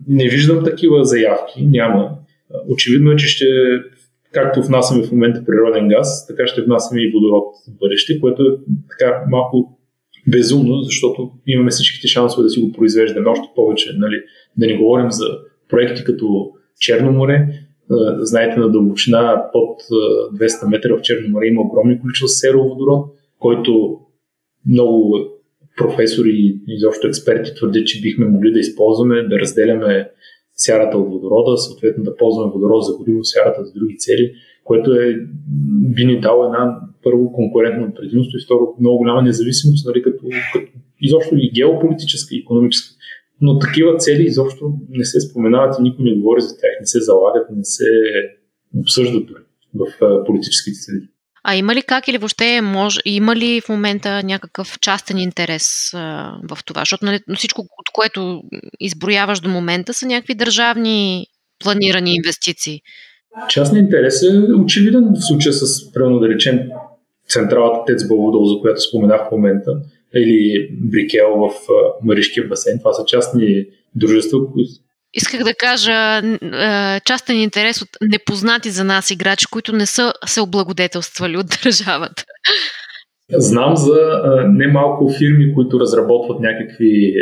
Не 0.08 0.28
виждам 0.28 0.64
такива 0.64 1.04
заявки, 1.04 1.66
няма. 1.66 2.10
Очевидно 2.68 3.12
е, 3.12 3.16
че 3.16 3.26
ще, 3.26 3.44
както 4.32 4.62
внасяме 4.62 5.02
в 5.02 5.12
момента 5.12 5.44
природен 5.44 5.88
газ, 5.88 6.26
така 6.26 6.46
ще 6.46 6.62
внасяме 6.62 7.02
и 7.02 7.12
водород 7.12 7.44
в 7.68 7.78
бъдеще, 7.78 8.20
което 8.20 8.42
е 8.42 8.56
така 8.90 9.24
малко 9.30 9.78
безумно, 10.28 10.82
защото 10.82 11.30
имаме 11.46 11.70
всичките 11.70 12.08
шансове 12.08 12.42
да 12.42 12.50
си 12.50 12.60
го 12.60 12.72
произвеждаме 12.72 13.28
още 13.28 13.48
повече. 13.54 13.92
Нали? 13.98 14.22
Да 14.56 14.66
не 14.66 14.76
говорим 14.76 15.10
за 15.10 15.24
проекти 15.68 16.04
като 16.04 16.50
Черно 16.80 17.12
море. 17.12 17.48
Знаете, 18.18 18.60
на 18.60 18.70
дълбочина 18.70 19.44
под 19.52 19.80
200 20.38 20.68
метра 20.70 20.96
в 20.96 21.02
Черно 21.02 21.28
море 21.28 21.46
има 21.46 21.62
огромни 21.62 22.00
количества 22.00 22.28
сероводород, 22.28 23.06
който 23.38 24.00
много 24.66 25.18
професори 25.76 26.30
и 26.30 26.60
изобщо 26.68 27.08
експерти 27.08 27.54
твърдят, 27.54 27.86
че 27.86 28.00
бихме 28.00 28.26
могли 28.26 28.52
да 28.52 28.58
използваме, 28.58 29.22
да 29.22 29.38
разделяме 29.38 30.10
сярата 30.60 30.98
от 30.98 31.12
водорода, 31.12 31.58
съответно 31.58 32.04
да 32.04 32.16
ползваме 32.16 32.52
водород 32.52 32.84
за 32.84 32.96
гориво, 32.96 33.24
сярата 33.24 33.64
за 33.64 33.72
други 33.72 33.96
цели, 33.98 34.32
което 34.64 34.92
е, 34.92 35.26
би 35.94 36.04
ни 36.04 36.20
дало 36.20 36.44
една 36.44 36.80
първо 37.02 37.32
конкурентно 37.32 37.94
предимство 37.94 38.36
и 38.36 38.44
второ 38.44 38.74
много 38.80 38.98
голяма 38.98 39.22
независимост, 39.22 39.86
нали, 39.86 40.02
като, 40.02 40.24
като 40.52 40.72
изобщо 41.00 41.34
и 41.36 41.50
геополитическа, 41.54 42.34
и 42.34 42.38
економическа. 42.38 42.94
Но 43.40 43.58
такива 43.58 43.96
цели 43.96 44.22
изобщо 44.22 44.72
не 44.90 45.04
се 45.04 45.20
споменават 45.20 45.76
и 45.78 45.82
никой 45.82 46.04
не 46.04 46.16
говори 46.16 46.40
за 46.40 46.48
тях, 46.48 46.70
не 46.80 46.86
се 46.86 47.00
залагат, 47.00 47.50
не 47.56 47.64
се 47.64 47.84
обсъждат 48.78 49.28
в 49.74 49.86
политическите 50.26 50.78
цели. 50.80 51.08
А 51.44 51.56
има 51.56 51.74
ли 51.74 51.82
как 51.82 52.08
или 52.08 52.18
въобще 52.18 52.60
може, 52.60 53.00
има 53.04 53.36
ли 53.36 53.60
в 53.60 53.68
момента 53.68 54.22
някакъв 54.22 54.78
частен 54.80 55.18
интерес 55.18 55.94
а, 55.94 56.32
в 56.50 56.58
това? 56.64 56.80
Защото 56.80 57.04
нали, 57.04 57.20
всичко, 57.36 57.60
от 57.60 57.90
което 57.92 58.42
изброяваш 58.80 59.40
до 59.40 59.48
момента, 59.48 59.94
са 59.94 60.06
някакви 60.06 60.34
държавни 60.34 61.26
планирани 61.64 62.14
инвестиции. 62.14 62.80
Частният 63.48 63.84
интерес 63.84 64.22
е 64.22 64.52
очевиден 64.64 65.04
в 65.14 65.26
случая 65.26 65.52
с, 65.52 65.92
правилно 65.92 66.20
да 66.20 66.28
речем, 66.28 66.60
централата 67.28 67.84
Тец 67.86 68.08
Бълводол, 68.08 68.44
за 68.44 68.60
която 68.60 68.80
споменах 68.80 69.20
в 69.28 69.32
момента, 69.32 69.70
или 70.14 70.68
Брикел 70.72 71.36
в 71.36 71.50
Маришкия 72.02 72.48
басейн. 72.48 72.78
Това 72.78 72.92
са 72.92 73.04
частни 73.06 73.64
дружества, 73.94 74.38
Исках 75.14 75.44
да 75.44 75.54
кажа 75.54 76.22
частен 77.04 77.36
интерес 77.36 77.82
от 77.82 77.88
непознати 78.02 78.70
за 78.70 78.84
нас 78.84 79.10
играчи, 79.10 79.46
които 79.50 79.72
не 79.72 79.86
са 79.86 80.12
се 80.26 80.40
облагодетелствали 80.40 81.36
от 81.36 81.46
държавата. 81.64 82.24
Знам 83.32 83.76
за 83.76 84.22
немалко 84.48 85.12
фирми, 85.18 85.54
които 85.54 85.80
разработват 85.80 86.40
някакви 86.40 87.14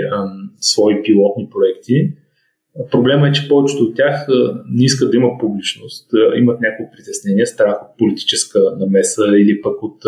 свои 0.61 1.03
пилотни 1.03 1.49
проекти. 1.51 2.11
Проблема 2.91 3.29
е, 3.29 3.33
че 3.33 3.49
повечето 3.49 3.83
от 3.83 3.97
тях 3.97 4.27
не 4.71 4.85
искат 4.85 5.11
да 5.11 5.17
има 5.17 5.29
публичност, 5.41 6.11
имат 6.37 6.61
някакво 6.61 6.91
притеснение, 6.97 7.47
страх 7.47 7.83
от 7.83 7.99
политическа 7.99 8.61
намеса 8.79 9.25
или 9.27 9.61
пък 9.63 9.83
от 9.83 10.03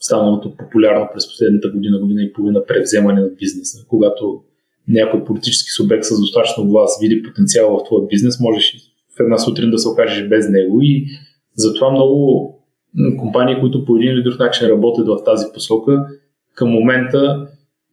станалото 0.00 0.56
популярно 0.56 1.08
през 1.14 1.28
последната 1.28 1.68
година, 1.68 1.98
година 1.98 2.22
и 2.22 2.32
половина 2.32 2.66
превземане 2.66 3.20
на 3.20 3.28
бизнеса, 3.28 3.84
когато 3.88 4.42
някой 4.88 5.24
политически 5.24 5.70
субект 5.70 6.04
с 6.04 6.20
достатъчно 6.20 6.68
глас 6.68 6.98
види 7.02 7.22
потенциал 7.22 7.78
в 7.78 7.84
твоя 7.84 8.06
бизнес, 8.06 8.40
можеш 8.40 8.74
в 9.16 9.20
една 9.20 9.38
сутрин 9.38 9.70
да 9.70 9.78
се 9.78 9.88
окажеш 9.88 10.28
без 10.28 10.48
него 10.48 10.78
и 10.82 11.06
затова 11.54 11.90
много 11.90 12.48
компании, 13.18 13.60
които 13.60 13.84
по 13.84 13.96
един 13.96 14.10
или 14.10 14.22
друг 14.22 14.38
начин 14.38 14.68
работят 14.68 15.06
в 15.06 15.24
тази 15.24 15.46
посока, 15.54 16.06
към 16.54 16.68
момента 16.68 17.48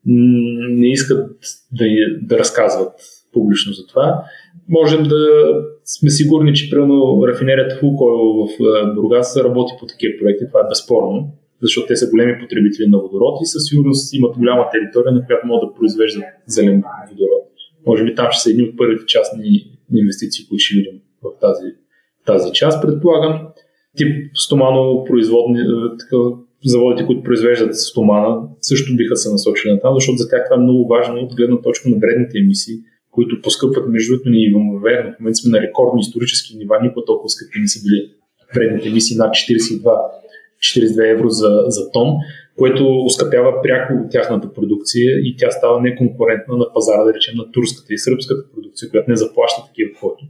не 0.06 0.92
искат 0.92 1.32
да, 1.72 1.86
да 2.22 2.40
разказват 2.40 2.94
публично 3.34 3.74
за 3.74 3.88
това. 3.88 4.24
Можем 4.70 5.04
да 5.04 5.28
сме 5.86 6.10
сигурни, 6.10 6.56
че 6.56 6.70
примерно 6.70 7.28
рафинерията 7.28 7.80
Лукойл 7.84 8.18
в 8.18 8.48
Бургас 8.96 9.38
работи 9.38 9.74
по 9.80 9.86
такива 9.86 10.14
проекти, 10.20 10.48
това 10.48 10.60
е 10.60 10.70
безспорно 10.70 11.32
защото 11.62 11.88
те 11.88 11.96
са 11.96 12.10
големи 12.10 12.40
потребители 12.42 12.88
на 12.88 12.98
водород 12.98 13.40
и 13.44 13.46
със 13.46 13.62
сигурност 13.66 14.14
имат 14.14 14.38
голяма 14.38 14.70
територия, 14.72 15.12
на 15.12 15.26
която 15.26 15.48
могат 15.48 15.70
да 15.70 15.76
произвеждат 15.76 16.24
зелен 16.48 16.84
водород. 17.10 17.46
Може 17.88 18.04
би 18.06 18.16
там 18.16 18.28
ще 18.32 18.42
са 18.44 18.50
едни 18.52 18.64
от 18.64 18.78
първите 18.78 19.06
частни 19.06 19.46
инвестиции, 19.96 20.46
които 20.48 20.64
ще 20.64 20.76
видим 20.76 20.98
в 21.24 21.40
тази, 21.42 21.68
тази 22.26 22.52
част. 22.54 22.82
Предполагам, 22.82 23.48
тип 23.98 24.12
стомано 24.34 25.04
производни, 25.04 25.60
е, 25.60 25.66
заводите, 26.66 27.06
които 27.06 27.24
произвеждат 27.24 27.76
стомана, 27.76 28.48
също 28.62 28.96
биха 28.96 29.16
се 29.16 29.32
насочили 29.32 29.72
на 29.72 29.80
там, 29.80 29.94
защото 29.94 30.18
за 30.18 30.30
тях 30.30 30.42
това 30.46 30.62
е 30.62 30.64
много 30.64 30.88
важно 30.88 31.16
от 31.22 31.36
гледна 31.36 31.62
точка 31.62 31.90
на 31.90 31.98
вредните 31.98 32.38
емисии, 32.40 32.76
които 33.12 33.42
поскъпват 33.42 33.90
между 33.90 34.14
другото 34.14 34.30
ни 34.30 34.54
верно. 34.84 35.14
В 35.16 35.20
момента 35.20 35.36
сме 35.36 35.52
на 35.52 35.62
рекордни 35.62 36.02
исторически 36.02 36.58
нива, 36.58 36.80
никога 36.84 37.06
толкова 37.06 37.30
скъпи 37.30 37.60
не 37.60 37.68
са 37.68 37.80
били 37.84 38.12
вредните 38.56 38.90
емисии 38.90 39.18
над 39.18 39.30
42 39.30 39.84
42 40.60 41.12
евро 41.12 41.30
за, 41.30 41.64
за 41.68 41.92
тон, 41.92 42.08
което 42.58 43.06
оскъпява 43.06 43.62
пряко 43.64 43.94
тяхната 44.12 44.54
продукция 44.54 45.20
и 45.24 45.36
тя 45.38 45.52
става 45.52 45.82
неконкурентна 45.82 46.58
на 46.58 46.74
пазара, 46.74 47.04
да 47.04 47.14
речем, 47.14 47.36
на 47.38 47.52
турската 47.52 47.94
и 47.94 47.98
сръбската 47.98 48.42
продукция, 48.54 48.90
която 48.90 49.10
не 49.10 49.16
заплаща 49.16 49.62
такива 49.68 49.92
квоти. 49.94 50.24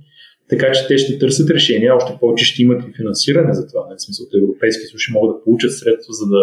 Така 0.50 0.72
че 0.72 0.88
те 0.88 0.98
ще 0.98 1.20
търсят 1.20 1.50
решения, 1.50 1.96
още 1.96 2.18
повече 2.20 2.46
ще 2.46 2.62
имат 2.62 2.84
и 2.84 2.94
финансиране 2.98 3.54
за 3.54 3.68
това. 3.68 3.82
В 3.82 4.02
смисъл, 4.02 4.26
от 4.26 4.44
Европейски 4.44 4.84
ще 4.98 5.14
могат 5.14 5.36
да 5.36 5.44
получат 5.44 5.74
средства, 5.74 6.14
за 6.14 6.26
да 6.26 6.42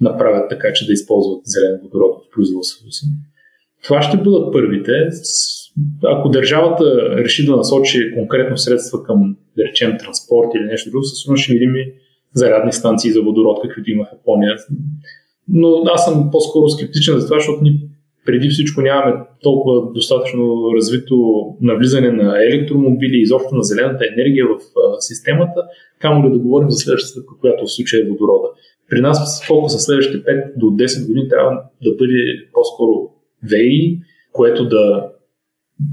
направят 0.00 0.50
така, 0.50 0.72
че 0.72 0.86
да 0.86 0.92
използват 0.92 1.40
зелен 1.44 1.80
водород 1.82 2.14
в 2.16 2.34
производството 2.34 2.90
си. 2.90 3.06
Това 3.84 4.02
ще 4.02 4.16
бъдат 4.16 4.52
първите. 4.52 4.92
Ако 6.04 6.28
държавата 6.28 6.84
реши 7.18 7.46
да 7.46 7.56
насочи 7.56 8.14
конкретно 8.14 8.56
средства 8.58 9.02
към, 9.02 9.36
да 9.56 9.64
речем, 9.64 9.96
транспорт 9.98 10.48
или 10.56 10.64
нещо 10.64 10.90
друго, 10.90 11.04
със 11.04 11.18
сигурност 11.18 11.44
ще 11.44 11.52
видим 11.52 11.76
и 11.76 11.92
зарядни 12.34 12.72
станции 12.72 13.12
за 13.12 13.22
водород, 13.22 13.58
каквито 13.62 13.90
има 13.90 14.04
в 14.04 14.12
Япония. 14.12 14.56
Но 15.48 15.82
аз 15.86 16.04
съм 16.04 16.28
по-скоро 16.32 16.68
скептичен 16.68 17.18
за 17.18 17.26
това, 17.26 17.38
защото 17.38 17.62
ни 17.62 17.80
преди 18.26 18.48
всичко 18.48 18.80
нямаме 18.80 19.20
толкова 19.42 19.92
достатъчно 19.92 20.72
развито 20.76 21.16
навлизане 21.60 22.10
на 22.10 22.44
електромобили 22.44 23.20
изобщо 23.20 23.54
на 23.54 23.62
зелената 23.62 24.04
енергия 24.16 24.46
в 24.46 24.60
системата, 24.98 25.62
камо 25.98 26.26
ли 26.26 26.32
да 26.32 26.38
говорим 26.38 26.70
за 26.70 26.78
следващата 26.78 27.26
която 27.40 27.64
в 27.64 27.72
случая 27.72 28.02
е 28.02 28.08
водорода. 28.08 28.48
При 28.90 29.00
нас 29.00 29.46
колко 29.48 29.68
са 29.68 29.78
следващите 29.78 30.24
5 30.24 30.52
до 30.56 30.66
10 30.66 31.06
години 31.06 31.28
трябва 31.28 31.50
да 31.84 31.90
бъде 31.98 32.22
по-скоро 32.52 33.10
ВЕИ, 33.50 34.00
което 34.32 34.68
да 34.68 35.10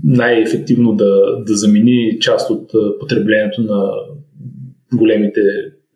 най-ефективно 0.04 0.96
да, 0.96 1.44
да 1.48 1.56
замени 1.56 2.18
част 2.20 2.50
от 2.50 2.72
потреблението 3.00 3.62
на 3.62 3.92
големите 4.94 5.42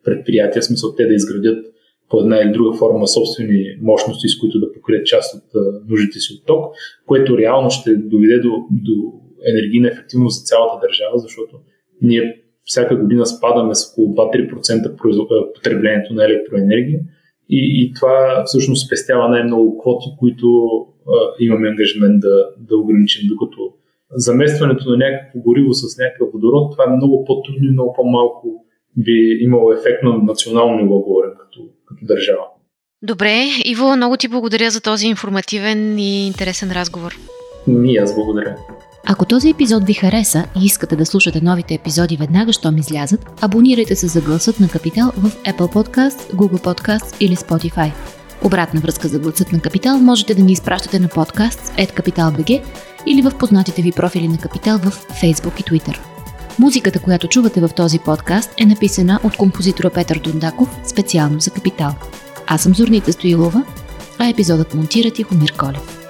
предприятия, 0.04 0.62
смисъл 0.62 0.94
те 0.94 1.06
да 1.06 1.14
изградят 1.14 1.66
по 2.10 2.20
една 2.20 2.36
или 2.36 2.52
друга 2.52 2.78
форма 2.78 3.08
собствени 3.08 3.64
мощности, 3.82 4.28
с 4.28 4.38
които 4.38 4.60
да 4.60 4.72
покрият 4.72 5.06
част 5.06 5.34
от 5.34 5.62
нуждите 5.88 6.18
си 6.18 6.32
от 6.32 6.46
ток, 6.46 6.74
което 7.06 7.38
реално 7.38 7.70
ще 7.70 7.96
доведе 7.96 8.38
до, 8.38 8.50
до 8.70 9.12
енергийна 9.46 9.88
ефективност 9.88 10.40
за 10.40 10.44
цялата 10.44 10.86
държава, 10.86 11.18
защото 11.18 11.56
ние 12.02 12.42
всяка 12.64 12.96
година 12.96 13.26
спадаме 13.26 13.74
с 13.74 13.92
около 13.92 14.14
2-3% 14.14 15.54
потреблението 15.54 16.14
на 16.14 16.24
електроенергия. 16.24 17.00
И, 17.50 17.82
и 17.82 17.92
това 17.94 18.42
всъщност 18.46 18.86
спестява 18.86 19.28
най-много 19.28 19.78
квоти, 19.78 20.06
които 20.18 20.46
а, 21.06 21.12
имаме 21.40 21.68
ангажимент 21.68 22.20
да, 22.20 22.48
да 22.58 22.76
ограничим, 22.76 23.28
докато 23.28 23.72
заместването 24.10 24.90
на 24.90 24.96
някакво 24.96 25.40
гориво 25.40 25.72
с 25.72 25.98
някакъв 25.98 26.28
водород, 26.32 26.72
това 26.72 26.84
е 26.84 26.96
много 26.96 27.24
по-трудно 27.24 27.68
и 27.68 27.72
много 27.72 27.92
по-малко 27.92 28.64
би 29.04 29.38
имало 29.40 29.72
ефект 29.72 30.02
на 30.02 30.18
национално 30.22 30.82
ниво, 30.82 30.98
говорим 30.98 31.30
като, 31.40 31.60
като 31.86 32.04
държава. 32.06 32.44
Добре, 33.02 33.44
Иво, 33.64 33.96
много 33.96 34.16
ти 34.16 34.28
благодаря 34.28 34.70
за 34.70 34.80
този 34.80 35.06
информативен 35.06 35.98
и 35.98 36.26
интересен 36.26 36.72
разговор. 36.72 37.16
И 37.84 37.98
аз 37.98 38.14
благодаря. 38.14 38.56
Ако 39.06 39.24
този 39.24 39.50
епизод 39.50 39.84
ви 39.84 39.94
хареса 39.94 40.44
и 40.62 40.64
искате 40.64 40.96
да 40.96 41.06
слушате 41.06 41.40
новите 41.40 41.74
епизоди 41.74 42.16
веднага, 42.16 42.52
щом 42.52 42.76
излязат, 42.76 43.26
абонирайте 43.42 43.96
се 43.96 44.06
за 44.06 44.20
гласът 44.20 44.60
на 44.60 44.68
Капитал 44.68 45.12
в 45.16 45.30
Apple 45.30 45.74
Podcast, 45.74 46.32
Google 46.34 46.64
Podcast 46.64 47.16
или 47.20 47.36
Spotify. 47.36 47.92
Обратна 48.44 48.80
връзка 48.80 49.08
за 49.08 49.18
гласът 49.18 49.52
на 49.52 49.60
Капитал 49.60 49.98
можете 49.98 50.34
да 50.34 50.42
ни 50.42 50.52
изпращате 50.52 50.98
на 50.98 51.08
подкаст 51.08 51.60
at 51.60 52.00
Capital.bg 52.00 52.62
или 53.06 53.22
в 53.22 53.38
познатите 53.38 53.82
ви 53.82 53.92
профили 53.92 54.28
на 54.28 54.38
Капитал 54.38 54.78
в 54.78 54.90
Facebook 55.22 55.60
и 55.60 55.64
Twitter. 55.64 56.17
Музиката, 56.58 57.00
която 57.00 57.28
чувате 57.28 57.60
в 57.60 57.68
този 57.76 57.98
подкаст 57.98 58.54
е 58.58 58.66
написана 58.66 59.20
от 59.24 59.36
композитора 59.36 59.90
Петър 59.90 60.18
Дундаков 60.18 60.76
специално 60.84 61.40
за 61.40 61.50
Капитал. 61.50 61.94
Аз 62.46 62.62
съм 62.62 62.74
Зорница 62.74 63.12
Стоилова, 63.12 63.64
а 64.18 64.28
епизодът 64.28 64.74
монтира 64.74 65.10
Тихомир 65.10 65.52
Колев. 65.56 66.07